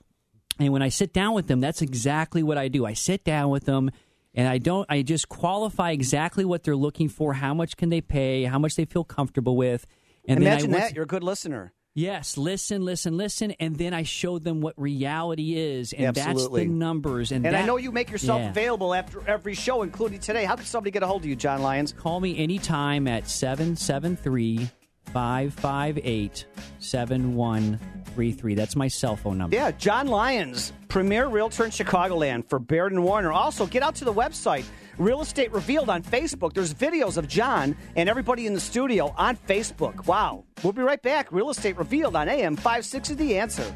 [0.60, 2.86] And when I sit down with them, that's exactly what I do.
[2.86, 3.92] I sit down with them,
[4.34, 4.86] and I don't.
[4.90, 7.34] I just qualify exactly what they're looking for.
[7.34, 8.44] How much can they pay?
[8.44, 9.88] How much they feel comfortable with?
[10.28, 10.96] And Imagine then I, that.
[10.96, 11.74] You're a good listener.
[11.96, 16.62] Yes, listen, listen, listen, and then I show them what reality is, and Absolutely.
[16.62, 17.32] that's the numbers.
[17.32, 18.50] And, And I know you make yourself Yeah.
[18.52, 20.46] available after every show, including today.
[20.46, 21.94] How can somebody get a hold of you, John Lyons?
[21.98, 24.70] Call me anytime at 773
[25.12, 26.46] 558
[26.80, 28.54] 7133.
[28.56, 29.56] That's my cell phone number.
[29.56, 33.32] Yeah, John Lyons, premier realtor in Chicagoland for Baird and Warner.
[33.32, 34.66] Also, get out to the website,
[35.00, 36.54] Real Estate Revealed on Facebook.
[36.54, 40.06] There's videos of John and everybody in the studio on Facebook.
[40.06, 40.44] Wow.
[40.62, 41.32] We'll be right back.
[41.32, 43.74] Real Estate Revealed on AM 560 The Answer.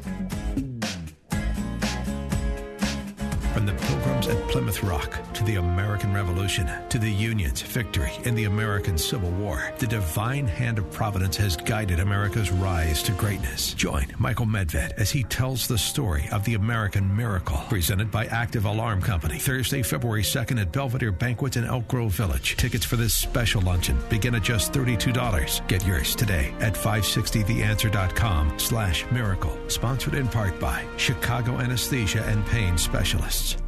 [4.26, 9.30] At Plymouth Rock to the American Revolution to the Union's victory in the American Civil
[9.32, 13.74] War, the divine hand of providence has guided America's rise to greatness.
[13.74, 18.64] Join Michael Medved as he tells the story of the American miracle, presented by Active
[18.64, 22.56] Alarm Company, Thursday, February 2nd at Belvedere Banquet in Elk Grove Village.
[22.56, 25.66] Tickets for this special luncheon begin at just $32.
[25.66, 29.58] Get yours today at 560theanswer.com slash miracle.
[29.68, 33.63] Sponsored in part by Chicago Anesthesia and Pain Specialists.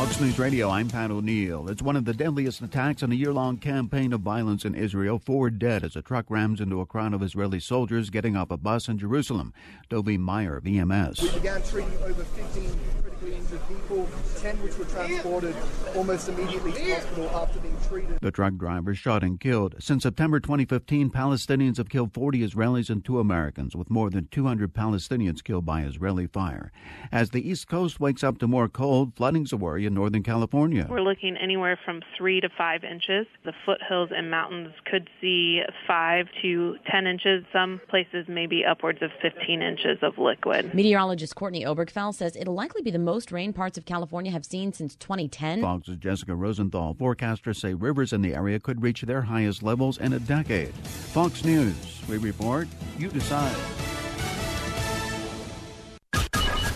[0.00, 1.68] Fox News Radio, I'm Pat O'Neill.
[1.68, 5.18] It's one of the deadliest attacks in a year long campaign of violence in Israel.
[5.18, 8.56] Four dead as a truck rams into a crowd of Israeli soldiers getting off a
[8.56, 9.52] bus in Jerusalem.
[9.90, 11.20] Dovie Meyer, VMS.
[11.20, 13.09] We began treating over 15
[13.50, 14.08] critically injured people,
[14.40, 15.56] 10 which were transported
[15.96, 18.18] almost immediately to hospital after being treated.
[18.20, 19.74] The truck driver shot and killed.
[19.78, 24.72] Since September 2015, Palestinians have killed 40 Israelis and two Americans, with more than 200
[24.72, 26.72] Palestinians killed by Israeli fire.
[27.12, 30.86] As the East Coast wakes up to more cold, flooding's a worry in Northern California.
[30.88, 33.26] We're looking anywhere from three to five inches.
[33.44, 37.44] The foothills and mountains could see five to ten inches.
[37.52, 40.74] Some places maybe upwards of 15 inches of liquid.
[40.74, 44.72] Meteorologist Courtney Obergfell says it'll likely be the most rain parts of California have seen
[44.72, 45.62] since 2010.
[45.62, 46.94] Fox's Jessica Rosenthal.
[46.94, 50.74] Forecasters say rivers in the area could reach their highest levels in a decade.
[50.74, 52.02] Fox News.
[52.08, 53.56] We report, you decide.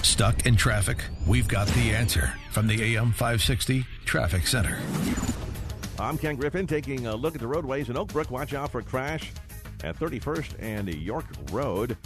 [0.03, 1.05] Stuck in traffic?
[1.27, 4.79] We've got the answer from the AM 560 Traffic Center.
[5.99, 8.31] I'm Ken Griffin taking a look at the roadways in Oak Brook.
[8.31, 9.33] Watch out for a crash
[9.83, 11.97] at 31st and York Road.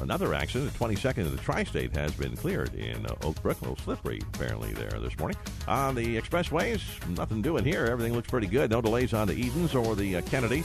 [0.00, 3.60] Another accident at 22nd of the Tri State has been cleared in Oak Brook.
[3.60, 5.36] A little slippery, apparently, there this morning.
[5.66, 6.80] On the expressways,
[7.16, 7.86] nothing doing here.
[7.86, 8.70] Everything looks pretty good.
[8.70, 10.64] No delays on the Edens or the uh, Kennedy.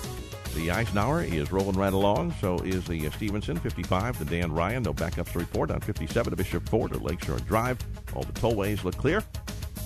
[0.55, 2.33] The Eisenhower is rolling right along.
[2.41, 4.83] So is the uh, Stevenson 55 The Dan Ryan.
[4.83, 7.79] No backups to report on 57 to Bishop Ford or Lakeshore Drive.
[8.13, 9.23] All the tollways look clear.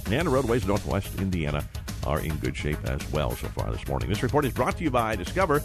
[0.08, 1.68] And the roadways in northwest Indiana
[2.06, 4.10] are in good shape as well so far this morning.
[4.10, 5.64] This report is brought to you by Discover.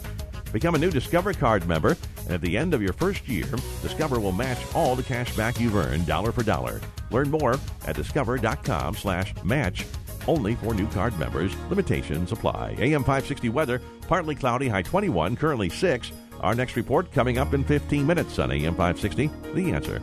[0.51, 3.47] Become a new Discover card member, and at the end of your first year,
[3.81, 6.81] Discover will match all the cash back you've earned dollar for dollar.
[7.09, 9.85] Learn more at discover.com slash match.
[10.27, 11.55] Only for new card members.
[11.69, 12.75] Limitations apply.
[12.79, 16.11] AM 560 weather, partly cloudy, high 21, currently 6.
[16.41, 19.29] Our next report coming up in 15 minutes on AM 560.
[19.53, 19.99] The answer.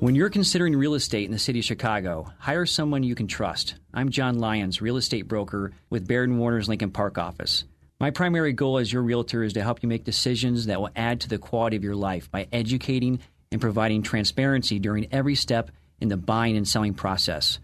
[0.00, 3.76] When you're considering real estate in the city of Chicago, hire someone you can trust.
[3.94, 7.64] I'm John Lyons, real estate broker with Baird Warner's Lincoln Park office.
[7.98, 11.22] My primary goal as your realtor is to help you make decisions that will add
[11.22, 16.08] to the quality of your life by educating and providing transparency during every step in
[16.08, 17.58] the buying and selling process.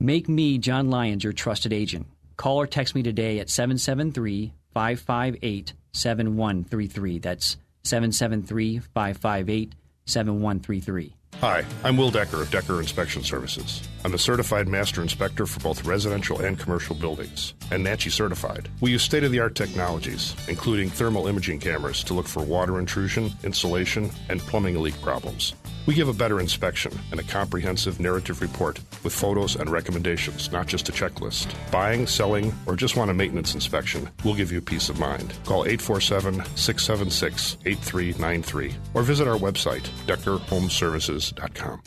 [0.00, 2.06] Make me, John Lyons, your trusted agent.
[2.38, 7.18] Call or text me today at 773 558 7133.
[7.18, 9.74] That's 773 558
[10.06, 11.14] 7133.
[11.44, 13.86] Hi, I'm Will Decker of Decker Inspection Services.
[14.02, 18.70] I'm a certified master inspector for both residential and commercial buildings, and NACHI certified.
[18.80, 22.78] We use state of the art technologies, including thermal imaging cameras, to look for water
[22.78, 25.54] intrusion, insulation, and plumbing leak problems.
[25.86, 30.66] We give a better inspection and a comprehensive narrative report with photos and recommendations, not
[30.66, 31.54] just a checklist.
[31.70, 35.34] Buying, selling, or just want a maintenance inspection, we'll give you peace of mind.
[35.44, 41.33] Call 847 676 8393 or visit our website, DeckerHomeservices.com.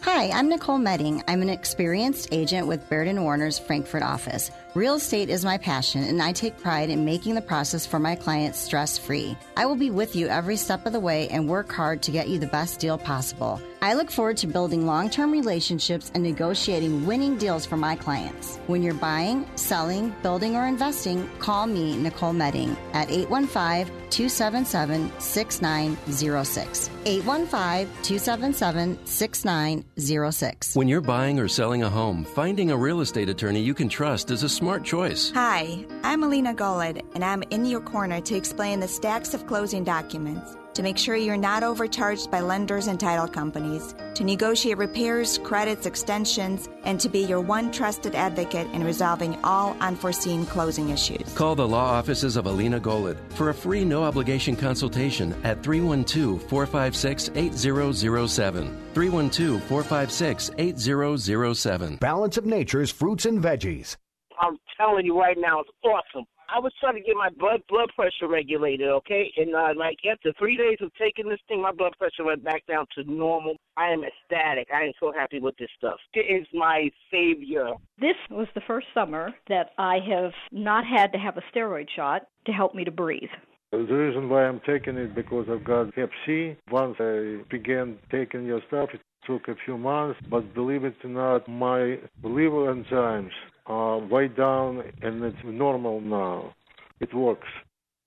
[0.02, 1.24] Hi, I'm Nicole Medding.
[1.28, 4.52] I'm an experienced agent with Baird & Warner's Frankfort office.
[4.78, 8.14] Real estate is my passion, and I take pride in making the process for my
[8.14, 9.36] clients stress free.
[9.56, 12.30] I will be with you every step of the way and work hard to get
[12.30, 13.60] you the best deal possible.
[13.82, 18.58] I look forward to building long term relationships and negotiating winning deals for my clients.
[18.68, 26.90] When you're buying, selling, building, or investing, call me, Nicole Medding, at 815 277 6906.
[27.06, 30.76] 815 277 6906.
[30.76, 34.32] When you're buying or selling a home, finding a real estate attorney you can trust
[34.32, 35.32] is a smart choice.
[35.32, 39.84] Hi, I'm Alina Golod, and I'm in your corner to explain the stacks of closing
[39.84, 45.40] documents to make sure you're not overcharged by lenders and title companies, to negotiate repairs,
[45.40, 51.34] credits, extensions, and to be your one trusted advocate in resolving all unforeseen closing issues.
[51.34, 56.44] Call the law offices of Alina Golod for a free no obligation consultation at 312
[56.44, 58.68] 456 8007.
[58.94, 61.96] 312 456 8007.
[61.96, 63.96] Balance of Nature's fruits and veggies.
[64.40, 66.26] I'm telling you right now, it's awesome.
[66.50, 69.32] I was trying to get my blood blood pressure regulated, okay?
[69.36, 72.66] And uh, like after three days of taking this thing, my blood pressure went back
[72.68, 73.58] down to normal.
[73.76, 74.70] I am ecstatic.
[74.74, 75.98] I am so happy with this stuff.
[76.14, 77.72] It is my savior.
[78.00, 82.28] This was the first summer that I have not had to have a steroid shot
[82.46, 83.30] to help me to breathe.
[83.72, 86.56] The reason why I'm taking it because I've got Hep C.
[86.72, 91.10] Once I began taking your stuff, it took a few months, but believe it or
[91.10, 93.32] not, my liver enzymes
[93.68, 96.54] are way down and it's normal now.
[97.00, 97.48] It works.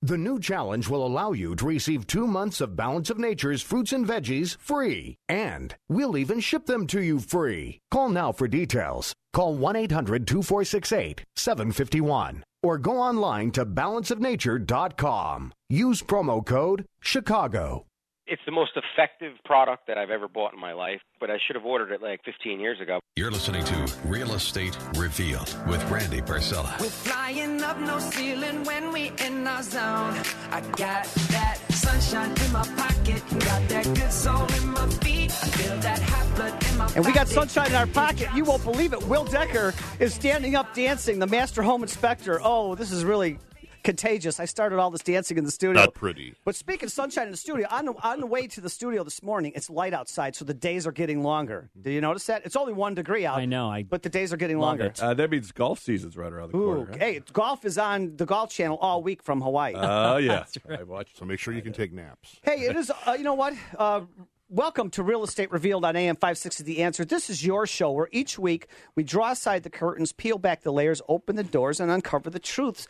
[0.03, 3.92] The new challenge will allow you to receive two months of Balance of Nature's fruits
[3.92, 5.18] and veggies free.
[5.29, 7.81] And we'll even ship them to you free.
[7.90, 9.12] Call now for details.
[9.35, 15.53] Call 1 800 2468 751 or go online to balanceofnature.com.
[15.68, 17.87] Use promo code Chicago.
[18.31, 21.57] It's the most effective product that I've ever bought in my life, but I should
[21.57, 23.01] have ordered it like 15 years ago.
[23.16, 26.81] You're listening to Real Estate Revealed with Randy Barcella.
[26.81, 30.14] We're flying up no ceiling when we in our zone.
[30.53, 35.33] I got that sunshine in my pocket, got that good soul in my feet.
[35.33, 38.29] I feel that hot blood in my And we got sunshine in our pocket.
[38.37, 39.03] You won't believe it.
[39.09, 42.40] Will Decker is standing up dancing, the master home inspector.
[42.45, 43.40] Oh, this is really
[43.83, 44.40] contagious.
[44.40, 45.81] I started all this dancing in the studio.
[45.81, 46.35] Not pretty.
[46.45, 49.05] But speaking of sunshine in the studio, on the, on the way to the studio
[49.05, 51.71] this morning, it's light outside, so the days are getting longer.
[51.81, 52.43] Do you notice that?
[52.45, 53.38] It's only one degree out.
[53.38, 54.93] I know, I but the days are getting longer.
[55.01, 56.85] Uh, that means golf season's right around the Ooh, corner.
[56.90, 56.99] right?
[56.99, 59.75] hey, golf is on the Golf Channel all week from Hawaii.
[59.77, 60.45] Oh, yeah.
[60.69, 60.81] right.
[60.81, 61.19] I watched.
[61.19, 62.37] So make sure you can take naps.
[62.43, 62.90] Hey, it is.
[63.07, 63.55] Uh, you know what?
[63.77, 64.03] Uh,
[64.49, 67.05] welcome to Real Estate Revealed on AM 560 The Answer.
[67.05, 70.73] This is your show where each week we draw aside the curtains, peel back the
[70.73, 72.87] layers, open the doors, and uncover the truths.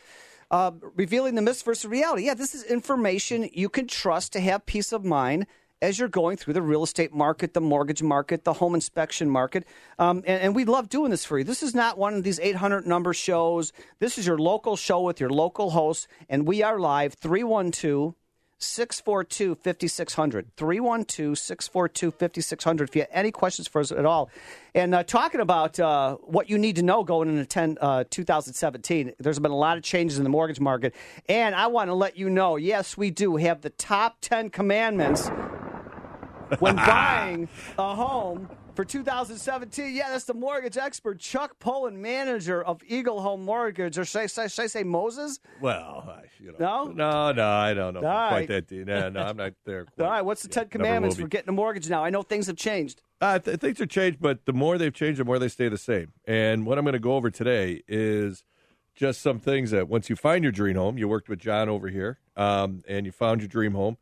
[0.51, 2.25] Uh, revealing the myths versus reality.
[2.25, 5.47] Yeah, this is information you can trust to have peace of mind
[5.81, 9.65] as you're going through the real estate market, the mortgage market, the home inspection market.
[9.97, 11.45] Um, and, and we love doing this for you.
[11.45, 13.71] This is not one of these 800 number shows.
[13.99, 18.13] This is your local show with your local hosts, and we are live 312
[18.61, 20.55] 642 5600.
[20.55, 22.89] 312 642 5600.
[22.89, 24.29] If you have any questions for us at all.
[24.73, 29.13] And uh, talking about uh, what you need to know going into 10, uh, 2017,
[29.19, 30.95] there's been a lot of changes in the mortgage market.
[31.27, 35.29] And I want to let you know yes, we do have the top 10 commandments
[36.59, 39.93] when buying a home for 2017.
[39.93, 43.97] Yeah, that's the mortgage expert, Chuck Pullen, manager of Eagle Home Mortgage.
[43.97, 45.39] Or should I, say- should I say Moses?
[45.59, 46.85] Well, I, you know.
[46.85, 47.99] No, no, no, I don't know.
[48.01, 48.29] All right.
[48.29, 48.87] Quite that deep.
[48.87, 49.85] No, no, I'm not there.
[49.99, 52.03] All right, what's the Ten Commandments for getting a mortgage now?
[52.03, 53.01] I know things have changed.
[53.19, 55.77] Uh, th- things have changed, but the more they've changed, the more they stay the
[55.77, 56.11] same.
[56.25, 58.43] And what I'm going to go over today is
[58.95, 61.87] just some things that once you find your dream home, you worked with John over
[61.87, 63.97] here, um, and you found your dream home.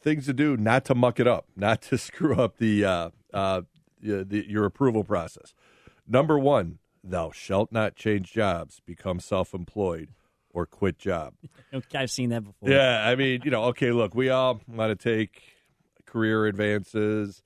[0.00, 3.62] Things to do, not to muck it up, not to screw up the, uh, uh,
[4.00, 5.54] the, your approval process.
[6.06, 10.10] Number one, thou shalt not change jobs, become self-employed,
[10.52, 11.34] or quit job.
[11.72, 12.68] Okay, I've seen that before.
[12.68, 15.40] Yeah, I mean, you know, okay, look, we all want to take
[16.04, 17.44] career advances,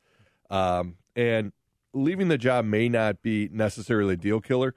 [0.48, 1.52] um, and
[1.92, 4.74] leaving the job may not be necessarily a deal killer,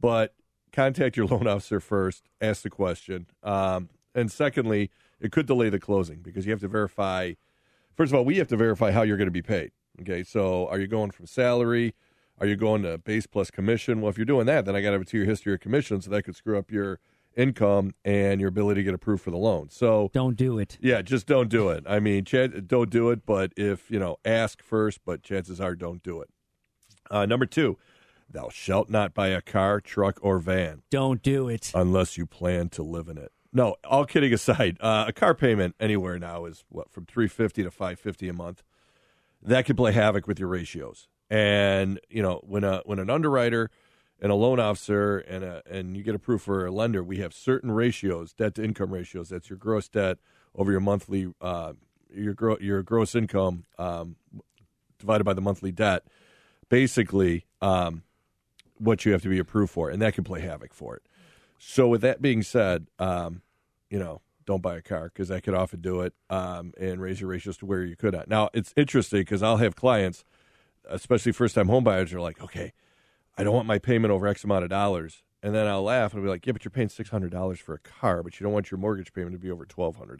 [0.00, 0.34] but
[0.72, 5.80] contact your loan officer first, ask the question, um, and secondly, it could delay the
[5.80, 7.32] closing because you have to verify.
[7.94, 9.72] First of all, we have to verify how you're going to be paid.
[10.00, 11.94] Okay, so are you going from salary?
[12.40, 14.00] Are you going to base plus commission?
[14.00, 16.00] Well, if you're doing that, then I got to have a two-year history of commission,
[16.00, 17.00] so that could screw up your
[17.36, 19.70] income and your ability to get approved for the loan.
[19.70, 20.78] So don't do it.
[20.80, 21.84] Yeah, just don't do it.
[21.86, 23.26] I mean, don't do it.
[23.26, 25.00] But if you know, ask first.
[25.04, 26.30] But chances are, don't do it.
[27.10, 27.78] Uh, number two,
[28.30, 30.82] thou shalt not buy a car, truck, or van.
[30.90, 33.32] Don't do it unless you plan to live in it.
[33.52, 37.62] No, all kidding aside, uh, a car payment anywhere now is what from three fifty
[37.62, 38.62] to five fifty a month.
[39.42, 41.08] That could play havoc with your ratios.
[41.30, 43.70] And you know, when a when an underwriter
[44.20, 47.32] and a loan officer and a, and you get approved for a lender, we have
[47.32, 49.30] certain ratios, debt to income ratios.
[49.30, 50.18] That's your gross debt
[50.54, 51.72] over your monthly uh,
[52.12, 54.16] your gro- your gross income um,
[54.98, 56.04] divided by the monthly debt.
[56.68, 58.02] Basically, um,
[58.76, 61.02] what you have to be approved for, and that can play havoc for it.
[61.58, 63.42] So, with that being said, um,
[63.90, 67.20] you know, don't buy a car because I could often do it um, and raise
[67.20, 68.28] your ratios to where you could at.
[68.28, 70.24] Now, it's interesting because I'll have clients,
[70.88, 72.72] especially first time home buyers, are like, okay,
[73.36, 75.22] I don't want my payment over X amount of dollars.
[75.42, 77.78] And then I'll laugh and I'll be like, yeah, but you're paying $600 for a
[77.78, 80.18] car, but you don't want your mortgage payment to be over $1,200.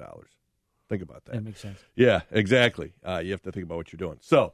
[0.89, 1.33] Think about that.
[1.33, 1.79] That makes sense.
[1.97, 2.93] Yeah, exactly.
[3.03, 4.19] Uh, you have to think about what you're doing.
[4.21, 4.53] So,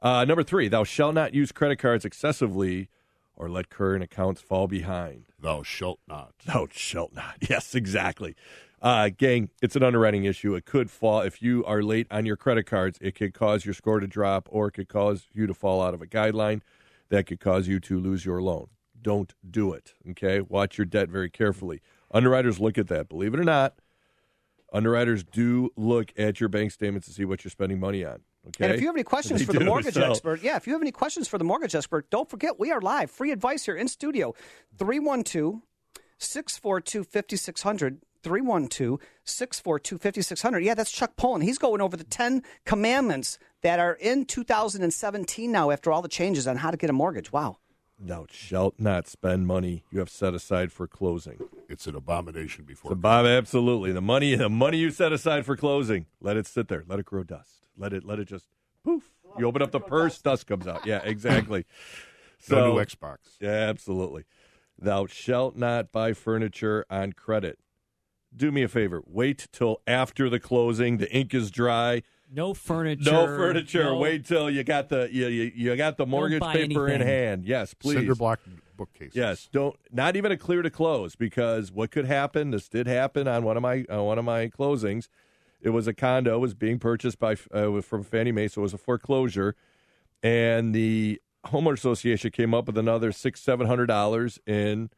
[0.00, 2.88] uh, number three, thou shalt not use credit cards excessively
[3.36, 5.26] or let current accounts fall behind.
[5.38, 6.32] Thou shalt not.
[6.44, 7.36] Thou shalt not.
[7.48, 8.34] Yes, exactly.
[8.82, 10.54] Uh, gang, it's an underwriting issue.
[10.54, 12.98] It could fall if you are late on your credit cards.
[13.00, 15.94] It could cause your score to drop, or it could cause you to fall out
[15.94, 16.60] of a guideline.
[17.08, 18.66] That could cause you to lose your loan.
[19.00, 19.94] Don't do it.
[20.10, 21.80] Okay, watch your debt very carefully.
[22.10, 23.08] Underwriters look at that.
[23.08, 23.74] Believe it or not,
[24.72, 28.20] underwriters do look at your bank statements to see what you're spending money on.
[28.48, 28.64] Okay.
[28.64, 30.72] And if you have any questions They for the mortgage so- expert, yeah, if you
[30.72, 33.10] have any questions for the mortgage expert, don't forget we are live.
[33.10, 34.34] Free advice here in studio.
[34.78, 35.60] 312
[36.18, 38.00] 642 5600.
[38.22, 40.58] 312 642 5600.
[40.64, 41.42] Yeah, that's Chuck Pullen.
[41.42, 46.46] He's going over the 10 commandments that are in 2017 now after all the changes
[46.48, 47.32] on how to get a mortgage.
[47.32, 47.58] Wow.
[47.98, 51.38] Thou shalt not spend money you have set aside for closing.
[51.68, 52.92] It's an abomination before.
[52.92, 53.92] It's a bomb, absolutely.
[53.92, 56.84] The money, the money you set aside for closing, let it sit there.
[56.86, 57.66] Let it grow dust.
[57.76, 58.48] Let it, let it just
[58.84, 59.10] poof.
[59.38, 60.86] You open up the purse, dust comes out.
[60.86, 61.64] Yeah, exactly.
[62.38, 63.16] so, No new Xbox.
[63.40, 64.24] Yeah, absolutely.
[64.78, 67.58] Thou shalt not buy furniture on credit.
[68.34, 69.02] Do me a favor.
[69.06, 70.98] Wait till after the closing.
[70.98, 72.02] The ink is dry.
[72.32, 73.10] No furniture.
[73.10, 73.84] No furniture.
[73.84, 77.00] no- Wait till you got the you, you, you got the mortgage buy paper in
[77.00, 77.44] hand.
[77.44, 77.94] Yes, please.
[77.98, 78.40] Cinder block
[78.76, 79.14] bookcases.
[79.14, 82.50] Yes, don't not even a clear to close because what could happen?
[82.50, 85.08] This did happen on one of my on one of my closings.
[85.62, 88.74] It was a condo was being purchased by uh, from Fannie Mae, so it was
[88.74, 89.56] a foreclosure,
[90.22, 94.90] and the homeowner association came up with another six seven hundred dollars in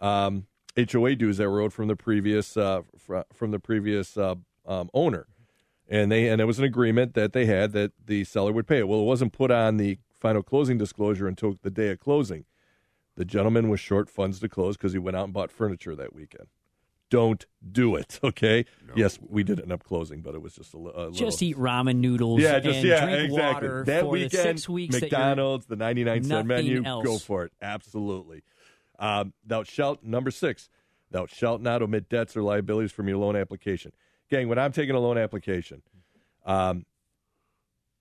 [0.00, 4.34] um, HOA dues that were owed from the previous uh, fr- from the previous uh,
[4.66, 5.26] um, owner,
[5.92, 8.78] and they and it was an agreement that they had that the seller would pay
[8.78, 8.88] it.
[8.88, 12.46] Well, it wasn't put on the final closing disclosure until the day of closing.
[13.16, 16.14] The gentleman was short funds to close because he went out and bought furniture that
[16.14, 16.46] weekend.
[17.10, 18.64] Don't do it, okay?
[18.96, 21.12] Yes, we did end up closing, but it was just a, li- a little.
[21.12, 22.40] Just eat ramen noodles.
[22.40, 23.68] Yeah, just and yeah, drink exactly.
[23.68, 27.04] water that for weekend, the six weeks that McDonald's, the ninety-nine cent menu, else.
[27.04, 27.52] go for it.
[27.60, 28.42] Absolutely.
[28.98, 30.70] Um, thou shalt number six.
[31.10, 33.92] Thou shalt not omit debts or liabilities from your loan application.
[34.32, 35.82] Gang, when I'm taking a loan application,
[36.46, 36.86] um,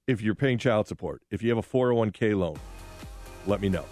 [0.08, 2.56] if you're paying child support, if you have a 401k loan,
[3.48, 3.84] let me know.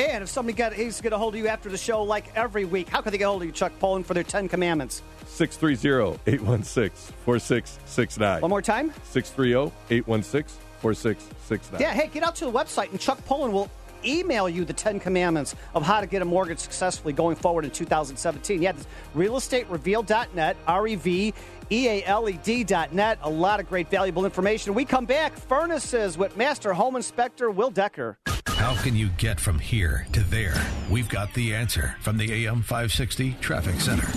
[0.00, 2.24] And if somebody got, needs to get a hold of you after the show, like
[2.34, 4.48] every week, how can they get a hold of you, Chuck Pullen, for their 10
[4.48, 5.02] commandments?
[5.26, 8.40] 630 816 4669.
[8.40, 8.92] One more time?
[9.04, 11.80] 630 816 4669.
[11.80, 13.70] Yeah, hey, get out to the website and Chuck Pullen will
[14.06, 17.70] email you the 10 commandments of how to get a mortgage successfully going forward in
[17.70, 18.62] 2017.
[18.62, 21.34] Yeah, this realestatereveal.net, R E V
[21.70, 23.18] E A L E D.net.
[23.22, 24.74] A lot of great valuable information.
[24.74, 28.18] We come back, furnaces with Master Home Inspector Will Decker.
[28.46, 30.54] How can you get from here to there?
[30.90, 34.08] We've got the answer from the AM 560 Traffic Center.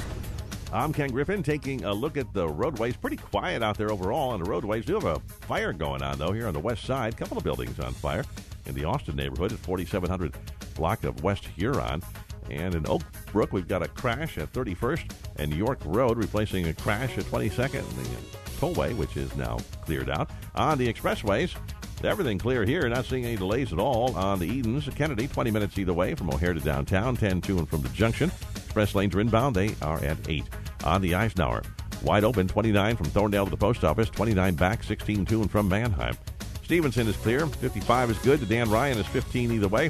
[0.72, 2.98] I'm Ken Griffin taking a look at the roadways.
[2.98, 4.86] Pretty quiet out there overall on the roadways.
[4.86, 7.14] Do have a fire going on, though, here on the west side.
[7.14, 8.26] A couple of buildings on fire
[8.66, 10.36] in the Austin neighborhood at 4700
[10.76, 12.02] block of West Huron.
[12.50, 16.74] And in Oak Brook, we've got a crash at 31st and York Road, replacing a
[16.74, 17.84] crash at 22nd.
[17.96, 20.30] The tollway, which is now cleared out.
[20.56, 21.56] On the expressways,
[22.04, 22.88] everything clear here.
[22.90, 24.90] Not seeing any delays at all on the Edens.
[24.96, 28.32] Kennedy, 20 minutes either way from O'Hare to downtown, 10 to and from the junction.
[28.56, 29.56] Express lanes are inbound.
[29.56, 30.44] They are at 8.
[30.84, 31.64] On the Eisenhower,
[32.04, 35.68] wide open, 29 from Thorndale to the post office, 29 back, 16 to and from
[35.68, 36.16] Mannheim.
[36.64, 37.48] Stevenson is clear.
[37.48, 38.48] 55 is good.
[38.50, 39.90] Dan Ryan is 15 either way.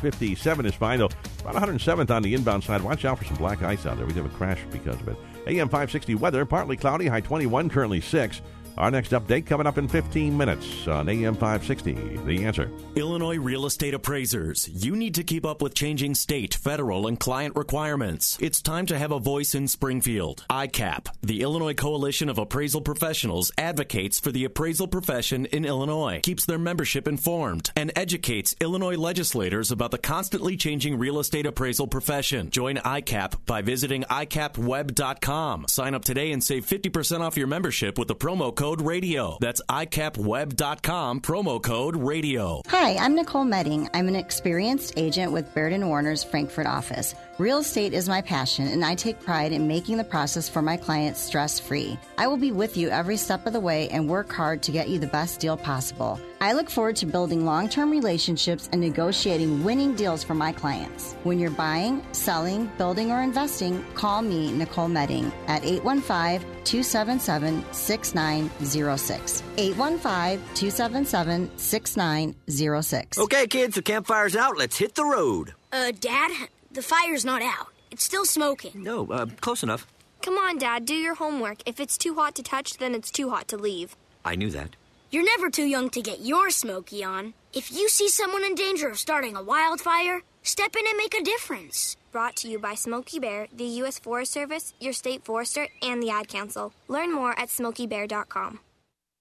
[0.00, 1.10] 57 is fine, though.
[1.40, 2.82] About 107th on the inbound side.
[2.82, 4.06] Watch out for some black ice out there.
[4.06, 5.16] We have a crash because of it.
[5.46, 8.42] AM 560 weather, partly cloudy, high 21, currently 6.
[8.78, 11.92] Our next update coming up in 15 minutes on AM 560.
[12.24, 12.70] The answer.
[12.94, 17.56] Illinois real estate appraisers, you need to keep up with changing state, federal, and client
[17.56, 18.38] requirements.
[18.40, 20.46] It's time to have a voice in Springfield.
[20.48, 26.46] ICAP, the Illinois Coalition of Appraisal Professionals, advocates for the appraisal profession in Illinois, keeps
[26.46, 32.48] their membership informed, and educates Illinois legislators about the constantly changing real estate appraisal profession.
[32.50, 35.66] Join ICAP by visiting ICAPweb.com.
[35.68, 39.38] Sign up today and save 50% off your membership with the promo code Code radio.
[39.40, 42.60] That's ICAPweb.com, promo code RADIO.
[42.68, 43.88] Hi, I'm Nicole Medding.
[43.94, 47.14] I'm an experienced agent with Baird Warner's Frankfort office.
[47.38, 50.76] Real estate is my passion, and I take pride in making the process for my
[50.76, 51.98] clients stress free.
[52.18, 54.90] I will be with you every step of the way and work hard to get
[54.90, 56.20] you the best deal possible.
[56.42, 61.14] I look forward to building long term relationships and negotiating winning deals for my clients.
[61.22, 69.42] When you're buying, selling, building, or investing, call me, Nicole Medding, at 815 277 6906.
[69.56, 73.18] 815 277 6906.
[73.18, 74.56] Okay, kids, the campfire's out.
[74.56, 75.54] Let's hit the road.
[75.72, 76.30] Uh, Dad,
[76.72, 77.68] the fire's not out.
[77.90, 78.82] It's still smoking.
[78.82, 79.86] No, uh, close enough.
[80.22, 81.62] Come on, Dad, do your homework.
[81.66, 83.96] If it's too hot to touch, then it's too hot to leave.
[84.24, 84.76] I knew that.
[85.10, 87.34] You're never too young to get your smoky on.
[87.52, 91.22] If you see someone in danger of starting a wildfire, step in and make a
[91.22, 91.96] difference.
[92.12, 93.98] Brought to you by Smokey Bear, the U.S.
[93.98, 96.72] Forest Service, your state forester, and the Ad Council.
[96.88, 98.60] Learn more at smokeybear.com.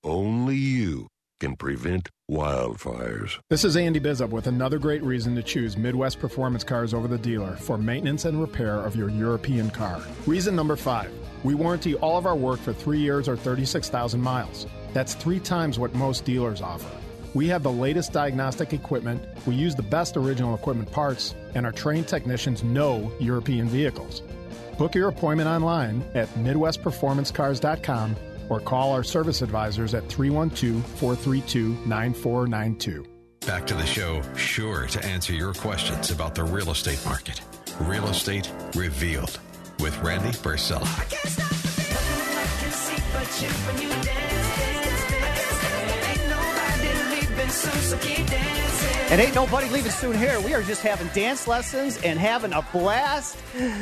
[0.04, 1.08] Only you
[1.40, 3.40] can prevent wildfires.
[3.50, 7.18] This is Andy Bizup with another great reason to choose Midwest Performance Cars over the
[7.18, 10.02] dealer for maintenance and repair of your European car.
[10.28, 11.12] Reason number five
[11.44, 14.68] we warranty all of our work for three years or 36,000 miles.
[14.94, 16.99] That's three times what most dealers offer.
[17.34, 21.72] We have the latest diagnostic equipment, we use the best original equipment parts, and our
[21.72, 24.22] trained technicians know European vehicles.
[24.78, 28.16] Book your appointment online at MidwestPerformanceCars.com
[28.50, 33.06] or call our service advisors at 312 432 9492.
[33.46, 37.42] Back to the show, sure to answer your questions about the real estate market.
[37.82, 39.40] Real Estate Revealed
[39.80, 40.86] with Randy Barcella.
[49.12, 50.40] And ain't nobody leaving soon here.
[50.42, 53.38] We are just having dance lessons and having a blast.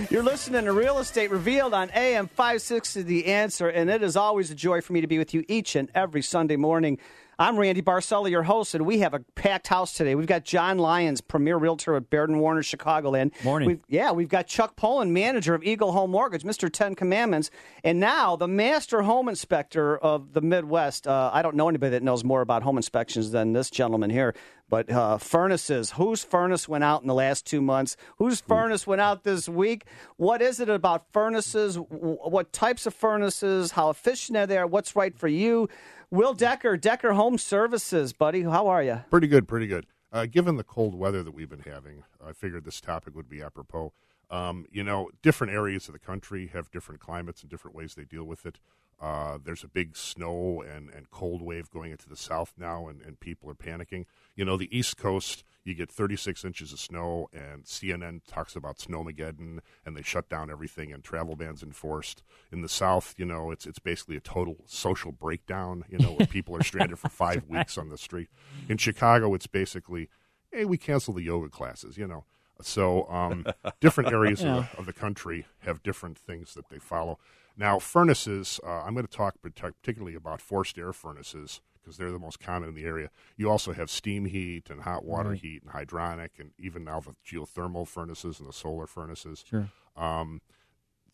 [0.10, 4.50] You're listening to Real Estate Revealed on AM 560 The Answer, and it is always
[4.52, 6.98] a joy for me to be with you each and every Sunday morning.
[7.40, 10.16] I'm Randy Barcella, your host, and we have a packed house today.
[10.16, 13.32] We've got John Lyons, premier realtor at Baird and Warner, Chicagoland.
[13.44, 13.68] Morning.
[13.68, 16.68] We've, yeah, we've got Chuck Pullen, manager of Eagle Home Mortgage, Mr.
[16.72, 17.52] Ten Commandments,
[17.84, 21.08] and now the master home inspector of the Midwest.
[21.08, 24.34] Uh, I don't know anybody that knows more about home inspections than this gentleman here.
[24.70, 27.96] But uh, furnaces, whose furnace went out in the last two months?
[28.18, 29.86] Whose furnace went out this week?
[30.18, 31.78] What is it about furnaces?
[31.78, 33.72] What types of furnaces?
[33.72, 34.62] How efficient are they?
[34.66, 35.70] What's right for you?
[36.10, 38.44] Will Decker, Decker Home Services, buddy.
[38.44, 39.02] How are you?
[39.10, 39.86] Pretty good, pretty good.
[40.10, 43.42] Uh, given the cold weather that we've been having, I figured this topic would be
[43.42, 43.92] apropos.
[44.32, 48.06] Um, you know, different areas of the country have different climates and different ways they
[48.06, 48.58] deal with it.
[49.02, 53.02] Uh, there's a big snow and, and cold wave going into the south now, and,
[53.02, 54.06] and people are panicking.
[54.34, 58.78] You know, the East Coast, you get 36 inches of snow, and CNN talks about
[58.78, 62.24] snowmageddon, and they shut down everything, and travel bans enforced.
[62.52, 65.84] In the South, you know, it's it's basically a total social breakdown.
[65.90, 68.30] You know, where people are stranded for five weeks on the street.
[68.70, 70.10] In Chicago, it's basically,
[70.52, 71.98] hey, we cancel the yoga classes.
[71.98, 72.24] You know,
[72.62, 73.46] so um,
[73.82, 74.58] different areas Yeah.
[74.60, 77.20] of, the, of the country have different things that they follow.
[77.60, 82.12] Now, furnaces, uh, I'm going to talk partic- particularly about forced air furnaces because they're
[82.12, 83.10] the most common in the area.
[83.38, 85.40] You also have steam heat and hot water Right.
[85.40, 89.46] heat and hydronic, and even now the geothermal furnaces and the solar furnaces.
[89.48, 89.70] Sure.
[89.96, 90.42] Um,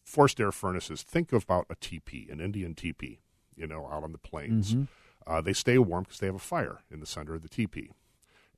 [0.03, 3.19] forced air furnaces, think about a teepee, an Indian teepee,
[3.55, 4.73] you know, out on the plains.
[4.73, 4.87] Mhm.
[5.27, 7.91] Uh, they stay warm because they have a fire in the center of the teepee.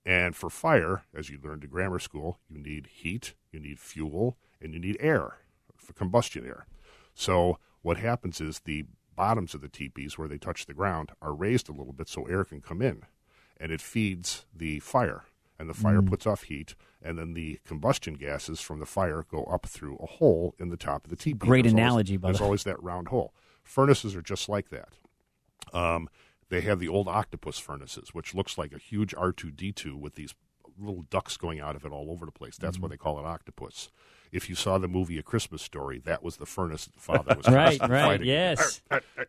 [0.05, 4.38] And for fire, as you learned in grammar school, you need heat, you need fuel,
[4.61, 5.39] and you need air
[5.76, 6.66] for combustion air.
[7.13, 8.86] So what happens is the
[9.16, 12.26] bottoms of the teepees where they touch the ground are raised a little bit so
[12.26, 13.03] air can come in,
[13.59, 15.26] and it feeds the fire.
[15.57, 16.09] And the fire Mm.
[16.09, 20.05] puts off heat, and then the combustion gases from the fire go up through a
[20.05, 21.38] hole in the top of the teepee.
[21.39, 22.45] Great There's always- analogy, by the There's way.
[22.45, 23.34] always that round hole.
[23.63, 24.89] Furnaces are just like that.
[25.74, 26.09] Um,
[26.49, 30.36] they have the old octopus furnaces, which looks like a huge R2D2 with these
[30.80, 32.57] little ducks going out of it all over the place.
[32.57, 32.84] That's Mm-hmm.
[32.84, 33.89] why they call it octopus.
[34.32, 37.47] If you saw the movie A Christmas Story, that was the furnace the father was
[37.53, 38.28] Right, right, fighting.
[38.28, 38.82] yes.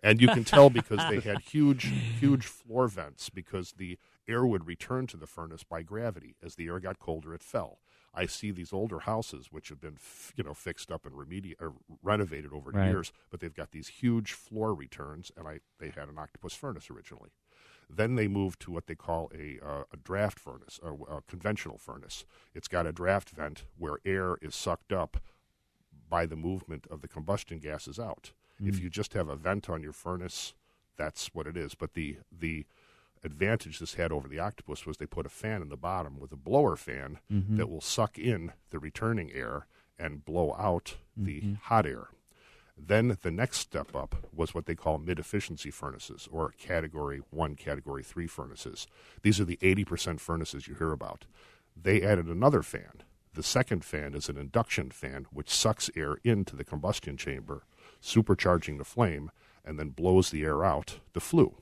[0.02, 1.84] And you can tell because they had huge,
[2.18, 6.34] huge floor vents because the air would return to the furnace by gravity.
[6.42, 7.78] As the air got colder, it fell.
[8.12, 11.54] I see these older houses which have been, f- you know, fixed up and remedi-
[12.02, 12.88] renovated over the Right.
[12.88, 16.90] years, but they've got these huge floor returns, and I they had an octopus furnace
[16.90, 17.30] originally.
[17.88, 21.78] Then they moved to what they call a, uh, a draft furnace, a, a conventional
[21.78, 22.24] furnace.
[22.54, 25.18] It's got a draft vent where air is sucked up
[26.08, 28.32] by the movement of the combustion gases out.
[28.58, 28.82] If Mm.
[28.84, 30.54] you just have a vent on your furnace,
[30.96, 31.74] that's what it is.
[31.74, 32.66] But the the
[33.24, 36.32] advantage this had over the octopus was they put a fan in the bottom with
[36.32, 37.56] a blower fan Mhm.
[37.56, 39.66] that will suck in the returning air
[39.98, 41.56] and blow out the Mhm.
[41.62, 42.08] hot air.
[42.76, 47.54] Then the next step up was what they call mid efficiency furnaces or category one,
[47.54, 48.86] category three furnaces.
[49.22, 51.24] These are the 80% furnaces you hear about.
[51.74, 53.02] They added another fan.
[53.34, 57.64] The second fan is an induction fan, which sucks air into the combustion chamber,
[58.02, 59.30] supercharging the flame,
[59.64, 61.56] and then blows the air out, the flue.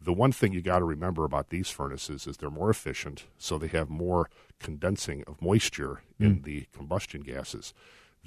[0.00, 3.58] The one thing you got to remember about these furnaces is they're more efficient, so
[3.58, 4.28] they have more
[4.60, 6.42] condensing of moisture in hmm.
[6.42, 7.74] the combustion gases.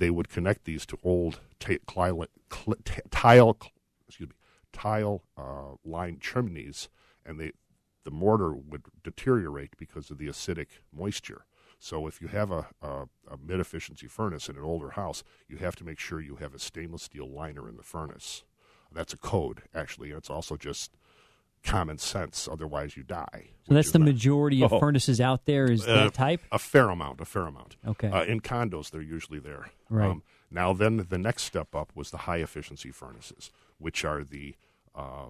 [0.02, 3.56] They would connect these to old cli- cl- t- tile,
[4.08, 4.36] excuse me,
[4.74, 6.90] tile uh, line chimneys,
[7.24, 7.52] and they
[8.04, 11.46] the mortar would deteriorate because of the acidic moisture.
[11.78, 15.58] So if you have a, a, a mid efficiency furnace in an older house, you
[15.58, 18.44] have to make sure you have a stainless steel liner in the furnace.
[18.92, 20.98] That's a code, actually, and it's also just
[21.64, 22.48] common sense.
[22.52, 23.50] Otherwise, you die.
[23.68, 24.80] So that's the majority of Oh.
[24.80, 26.42] furnaces out there is Uh, that type?
[26.52, 27.76] A fair amount, a fair amount.
[27.86, 28.10] Okay.
[28.10, 29.66] Uh, in condos, they're usually there.
[29.90, 30.18] Um, Right.
[30.50, 34.56] now, then the next step up was the high efficiency furnaces, which are the
[34.96, 35.28] uh,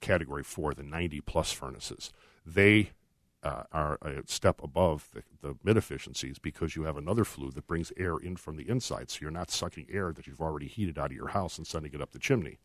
[0.00, 2.10] category four, the 90 plus furnaces.
[2.44, 2.90] They
[3.42, 7.66] uh, are a step above the, the mid efficiencies because you have another flue that
[7.66, 9.10] brings air in from the inside.
[9.10, 11.92] So you're not sucking air that you've already heated out of your house and sending
[11.92, 12.58] it up the chimney.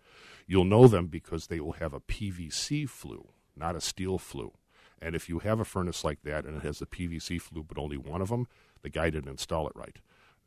[0.47, 4.53] You'll know them because they will have a PVC flue, not a steel flue.
[5.01, 7.78] And if you have a furnace like that and it has a PVC flue, but
[7.78, 8.47] only one of them,
[8.82, 9.97] the guy didn't install it right.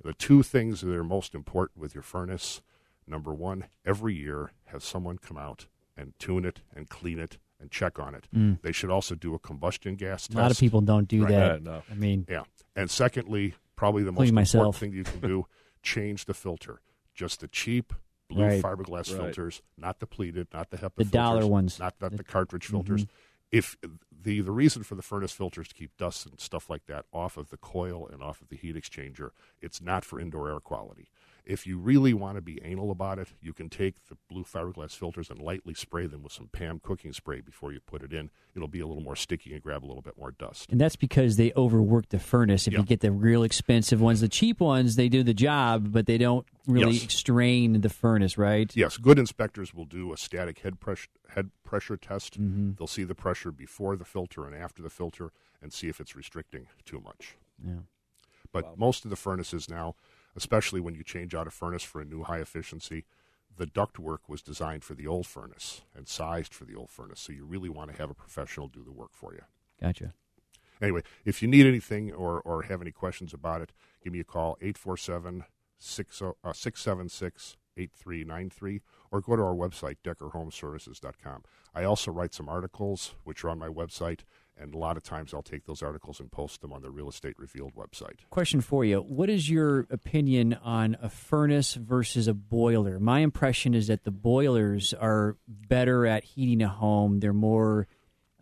[0.02, 2.60] The two things that are most important with your furnace
[3.06, 5.66] number one, every year have someone come out
[5.96, 8.26] and tune it and clean it and check on it.
[8.34, 8.60] Mm.
[8.62, 10.36] They should also do a combustion gas test.
[10.38, 11.30] A lot of people don't do Right.
[11.30, 11.62] that.
[11.62, 11.82] no.
[11.90, 12.44] I mean, Yeah.
[12.76, 14.78] And secondly, probably the most important myself.
[14.78, 15.46] thing you can do,
[15.82, 16.80] change the filter.
[17.14, 17.92] Just the cheap
[18.28, 18.62] blue Right.
[18.62, 19.22] fiberglass Right.
[19.26, 21.78] filters, not the pleated, not the HEPA The dollar ones.
[21.78, 23.04] not, not the, The- cartridge filters.
[23.04, 23.08] Mhm.
[23.52, 23.76] If
[24.10, 27.36] the the reason for the furnace filters to keep dust and stuff like that off
[27.36, 29.30] of the coil and off of the heat exchanger,
[29.60, 31.08] it's not for indoor air quality.
[31.46, 34.92] If you really want to be anal about it, you can take the blue fiberglass
[34.92, 38.30] filters and lightly spray them with some PAM cooking spray before you put it in.
[38.56, 40.70] It'll be a little more sticky and grab a little bit more dust.
[40.72, 42.66] and that's because they overwork the furnace.
[42.66, 42.78] If Yeah.
[42.80, 46.16] you get the real expensive ones, the cheap ones, they do the job, but they
[46.16, 47.12] don't really Yes.
[47.14, 48.74] strain the furnace, right?
[48.74, 52.40] Yes, good inspectors will do a static head pressure head pressure test.
[52.40, 52.72] Mm-hmm.
[52.78, 55.30] They'll see the pressure before the filter and after the filter
[55.60, 57.36] and see if it's restricting too much.
[57.62, 57.80] Yeah.
[58.52, 59.96] But most of the furnaces now,
[60.36, 63.04] especially when you change out a furnace for a new high efficiency,
[63.56, 67.20] the ductwork was designed for the old furnace and sized for the old furnace.
[67.20, 69.42] So you really want to have a professional do the work for you.
[69.80, 70.14] Gotcha.
[70.82, 73.72] Anyway, if you need anything or, or have any questions about it,
[74.02, 78.80] give me a call, 847 uh, 676 8393,
[79.10, 81.42] or go to our website, deckerhomeservices.com.
[81.74, 84.20] I also write some articles, which are on my website,
[84.56, 87.08] and a lot of times I'll take those articles and post them on the Real
[87.08, 88.20] Estate Revealed website.
[88.30, 88.98] Question for you.
[88.98, 92.98] What is your opinion on a furnace versus a boiler?
[92.98, 97.20] My impression is that the boilers are better at heating a home.
[97.20, 97.86] They're more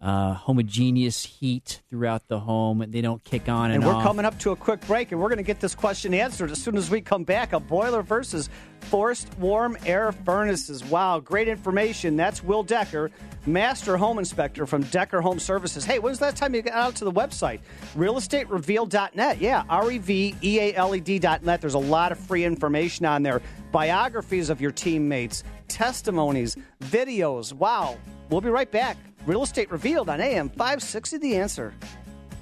[0.02, 2.84] uh, homogeneous heat throughout the home.
[2.88, 4.02] They don't kick on and, And we're off.
[4.02, 6.60] coming up to a quick break, and we're going to get this question answered as
[6.60, 7.52] soon as we come back.
[7.52, 8.50] A boiler versus
[8.80, 10.84] forced warm air furnaces.
[10.84, 12.16] Wow, great information.
[12.16, 13.12] That's Will Decker,
[13.46, 15.84] Master Home Inspector from Decker Home Services.
[15.84, 17.60] Hey, when's the last time you got out to the website?
[17.96, 19.40] RealEstateRevealed.net.
[19.40, 21.60] Yeah, R E V E A L E D.net.
[21.60, 23.40] There's a lot of free information on there.
[23.70, 27.52] Biographies of your teammates, testimonies, videos.
[27.52, 27.98] Wow.
[28.30, 28.96] We'll be right back.
[29.24, 31.72] Real Estate Revealed on AM 560 The Answer.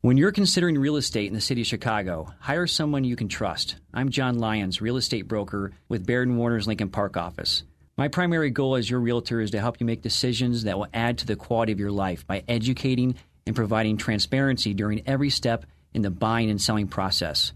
[0.00, 3.76] When you're considering real estate in the city of Chicago, hire someone you can trust.
[3.92, 7.62] I'm John Lyons, real estate broker with Baird Warner's Lincoln Park office.
[7.96, 11.18] My primary goal as your realtor is to help you make decisions that will add
[11.18, 13.16] to the quality of your life by educating
[13.46, 17.52] and providing transparency during every step in the buying and selling process.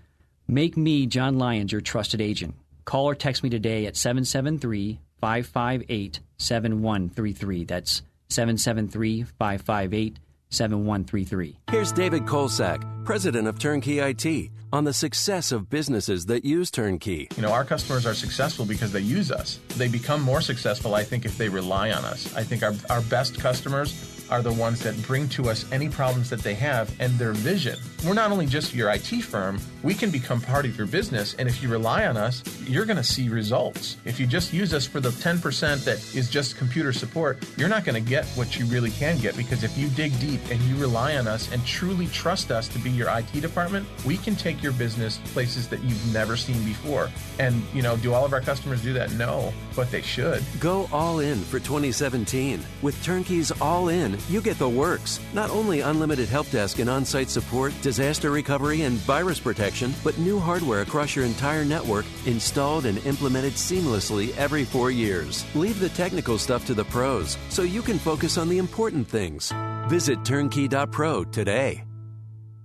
[0.46, 2.54] Make me, John Lyons, your trusted agent.
[2.84, 7.64] Call or text me today at 773 558 7133.
[7.64, 10.18] That's 773 558
[10.56, 11.58] 7133.
[11.70, 17.28] Here's David Kolsak, president of Turnkey IT, on the success of businesses that use Turnkey.
[17.36, 19.60] You know, our customers are successful because they use us.
[19.76, 22.34] They become more successful, I think, if they rely on us.
[22.34, 26.30] I think our, our best customers are the ones that bring to us any problems
[26.30, 27.78] that they have and their vision.
[28.04, 31.34] We're not only just your IT firm, we can become part of your business.
[31.38, 33.96] And if you rely on us, you're going to see results.
[34.04, 37.84] If you just use us for the 10% that is just computer support, you're not
[37.84, 40.76] going to get what you really can get because if you dig deep and you
[40.76, 44.62] rely on us and truly trust us to be your IT department, we can take
[44.62, 47.10] your business places that you've never seen before.
[47.38, 49.12] And, you know, do all of our customers do that?
[49.12, 50.42] No, but they should.
[50.58, 52.60] Go all in for 2017.
[52.82, 55.20] With Turnkey's All In, you get the works.
[55.34, 60.18] Not only unlimited help desk and on site support, disaster recovery, and virus protection, but
[60.18, 65.44] new hardware across your entire network installed and implemented seamlessly every four years.
[65.54, 69.52] Leave the technical stuff to the pros so you can focus on the important things.
[69.88, 71.84] Visit turnkey.pro today.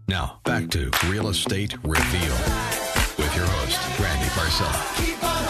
[0.08, 2.38] Now, back to Real Estate Reveal
[3.18, 5.41] with your host, Randy Barcella.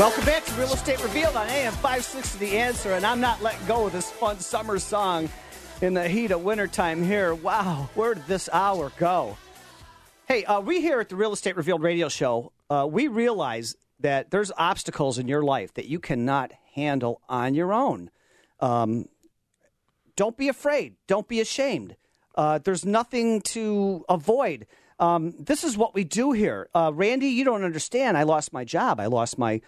[0.00, 3.66] Welcome back to Real Estate Revealed on AM 560 The Answer, and I'm not letting
[3.66, 5.28] go of this fun summer song
[5.82, 7.34] in the heat of wintertime here.
[7.34, 9.36] Wow, where did this hour go?
[10.26, 14.30] Hey, uh, we here at the Real Estate Revealed radio show, uh, we realize that
[14.30, 18.10] there's obstacles in your life that you cannot handle on your own.
[18.58, 19.06] Um,
[20.16, 20.96] don't be afraid.
[21.08, 21.94] Don't be ashamed.
[22.34, 24.66] Uh, there's nothing to avoid.
[24.98, 26.70] Um, this is what we do here.
[26.74, 28.16] Uh, Randy, you don't understand.
[28.16, 28.98] I lost my job.
[28.98, 29.60] I lost my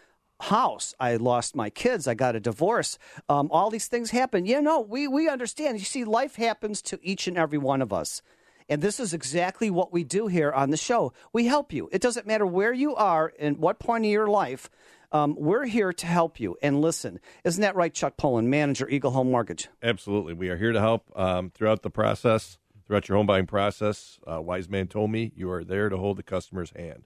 [0.43, 0.95] house.
[1.01, 2.07] I lost my kids.
[2.07, 2.99] I got a divorce.
[3.29, 4.45] Um, all these things happen.
[4.45, 5.79] You know, we, we understand.
[5.79, 8.23] You see, life happens to each and every one of us.
[8.69, 11.13] And this is exactly what we do here on the show.
[11.33, 11.89] We help you.
[11.93, 14.71] It doesn't matter where you are and what point of your life.
[15.11, 17.21] Um, we're here to help you and listen.
[17.45, 19.69] Isn't that right, Chuck Pullen, manager, Eagle Home Mortgage?
[19.83, 20.33] Absolutely.
[20.33, 24.19] We are here to help um, throughout the process, throughout your home buying process.
[24.27, 27.05] Uh, Wise man told me you are there to hold the customer's hand.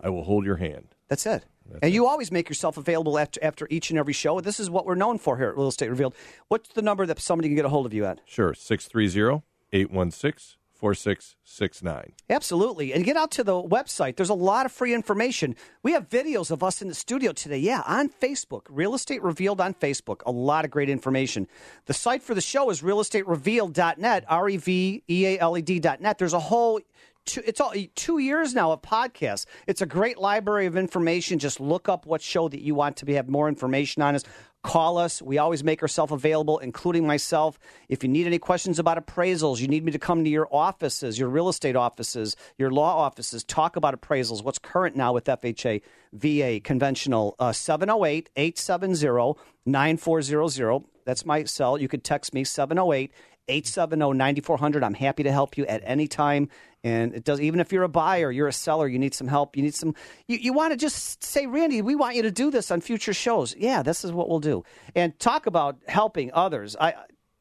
[0.00, 0.94] I will hold your hand.
[1.08, 1.44] That's it.
[1.82, 4.40] And you always make yourself available after, after each and every show.
[4.40, 6.14] This is what we're known for here at Real Estate Revealed.
[6.48, 8.20] What's the number that somebody can get a hold of you at?
[8.26, 8.54] Sure.
[8.54, 9.42] 630
[9.72, 12.12] 816 4669.
[12.30, 12.92] Absolutely.
[12.92, 14.14] And get out to the website.
[14.14, 15.56] There's a lot of free information.
[15.82, 17.58] We have videos of us in the studio today.
[17.58, 18.62] Yeah, on Facebook.
[18.70, 20.20] Real Estate Revealed on Facebook.
[20.24, 21.48] A lot of great information.
[21.86, 26.18] The site for the show is realestaterevealed.net, R E V E A L E D.net.
[26.18, 26.80] There's a whole
[27.28, 29.44] Two, it's all two years now of podcasts.
[29.66, 31.38] It's a great library of information.
[31.38, 34.24] Just look up what show that you want to be, have more information on us.
[34.62, 35.20] Call us.
[35.20, 37.58] We always make ourselves available, including myself.
[37.90, 41.18] If you need any questions about appraisals, you need me to come to your offices,
[41.18, 45.82] your real estate offices, your law offices, talk about appraisals, what's current now with FHA,
[46.14, 50.84] VA, conventional, uh, 708 870 9400.
[51.04, 51.78] That's my cell.
[51.78, 53.12] You could text me, 708
[53.48, 54.84] 870 9400.
[54.84, 56.48] I'm happy to help you at any time.
[56.84, 59.56] And it does, even if you're a buyer, you're a seller, you need some help,
[59.56, 59.94] you need some,
[60.28, 63.12] you, you want to just say, Randy, we want you to do this on future
[63.12, 63.54] shows.
[63.56, 64.64] Yeah, this is what we'll do.
[64.94, 66.76] And talk about helping others.
[66.80, 66.94] I,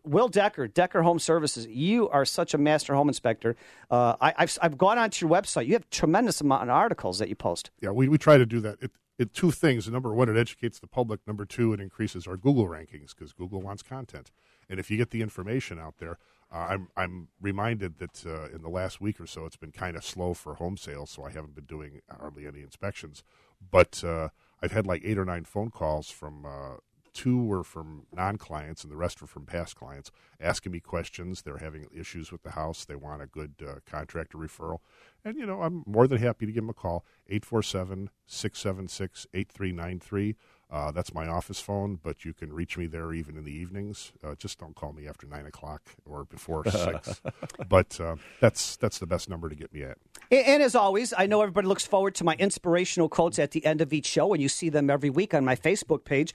[0.08, 3.56] Will Decker, Decker Home Services, you are such a master home inspector.
[3.92, 5.68] Uh, I, have I've gone onto your website.
[5.68, 7.72] You have tremendous amount of articles that you post.
[7.82, 8.78] Yeah, we, we try to do that.
[8.82, 9.88] It, it, two things.
[9.90, 11.22] Number one, it educates the public.
[11.26, 14.32] Number two, it increases our Google rankings because Google wants content.
[14.70, 16.18] And if you get the information out there,
[16.52, 19.98] uh, I'm I'm reminded that uh, in the last week or so it's been kind
[19.98, 23.24] of slow for home sales, so I haven't been doing hardly any inspections.
[23.72, 24.30] But uh,
[24.62, 26.78] I've had like eight or nine phone calls from uh,
[27.18, 31.42] two were from non-clients and the rest were from past clients asking me questions.
[31.42, 32.86] They're having issues with the house.
[32.86, 34.80] They want a good uh, contractor referral,
[35.26, 40.36] and you know I'm more than happy to give them a call 847 676 8393
[40.70, 44.12] uh, that's my office phone, but you can reach me there even in the evenings.
[44.22, 47.22] Uh, just don't call me after nine o'clock or before six.
[47.70, 49.98] but uh, that's that's the best number to get me at.
[50.30, 53.66] And, and, as always, I know everybody looks forward to my inspirational quotes at the
[53.66, 56.34] end of each show, and you see them every week on my Facebook page.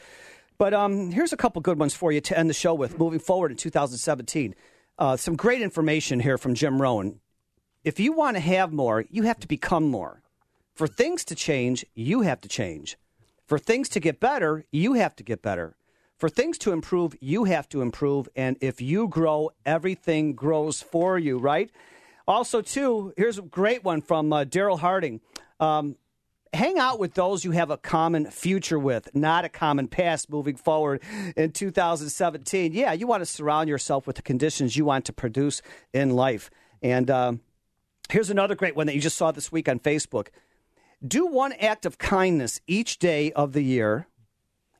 [0.62, 2.96] But um, here's a couple good ones for you to end the show with.
[2.96, 4.54] Moving forward in 2017,
[4.96, 7.18] uh, some great information here from Jim Rohn.
[7.82, 10.22] If you want to have more, you have to become more.
[10.72, 12.96] For things to change, you have to change.
[13.44, 15.74] For things to get better, you have to get better.
[16.16, 18.28] For things to improve, you have to improve.
[18.36, 21.72] And if you grow, everything grows for you, right?
[22.28, 25.18] Also, too, here's a great one from uh, Darren Hardy.
[25.58, 25.96] Um,
[26.52, 30.56] hang out with those you have a common future with, not a common past moving
[30.56, 31.02] forward
[31.36, 32.72] in 2017.
[32.72, 36.50] Yeah, you want to surround yourself with the conditions you want to produce in life.
[36.82, 37.40] And um,
[38.10, 40.28] here's another great one that you just saw this week on Facebook.
[41.06, 44.06] Do one act of kindness each day of the year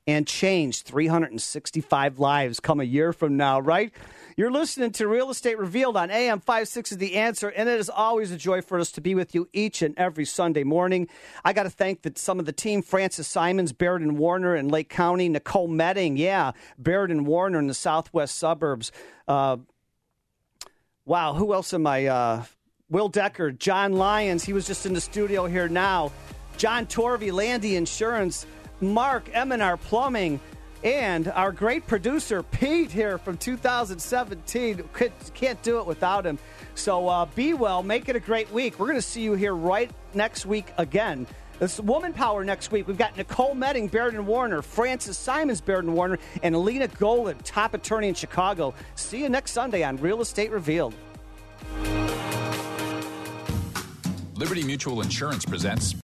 [0.07, 3.93] and change 365 lives come a year from now, right?
[4.37, 7.89] You're listening to Real Estate Revealed on AM 56 is the answer, and it is
[7.89, 11.09] always a joy for us to be with you each and every Sunday morning.
[11.45, 14.69] I got to thank that some of the team, Francis Simons, Baird and Warner in
[14.69, 18.91] Lake County, Nicole Metting, yeah, Baird and Warner in the southwest suburbs.
[19.29, 19.59] Uh,
[21.05, 22.07] wow, who else am I?
[22.07, 22.45] Uh,
[22.89, 26.11] Will Decker, John Lyons, he was just in the studio here now.
[26.59, 28.47] John Torvey, Landy Insurance,
[28.83, 30.41] Mark Eminar Plumbing,
[30.85, 34.83] and our great producer Pete here from 2017.
[35.35, 36.39] Can't do it without him.
[36.75, 38.79] So uh, be well, make it a great week.
[38.79, 41.27] We're going to see you here right next week again.
[41.61, 42.89] This Woman Power next week.
[42.89, 47.39] We've got Nicole Metting, Baird and Warner, Francis Simons, Baird and Warner, and Alina Golan,
[47.45, 48.75] top attorney in Chicago.
[48.97, 50.95] See you next Sunday on Real Estate Revealed.
[54.35, 55.95] Liberty Mutual Insurance presents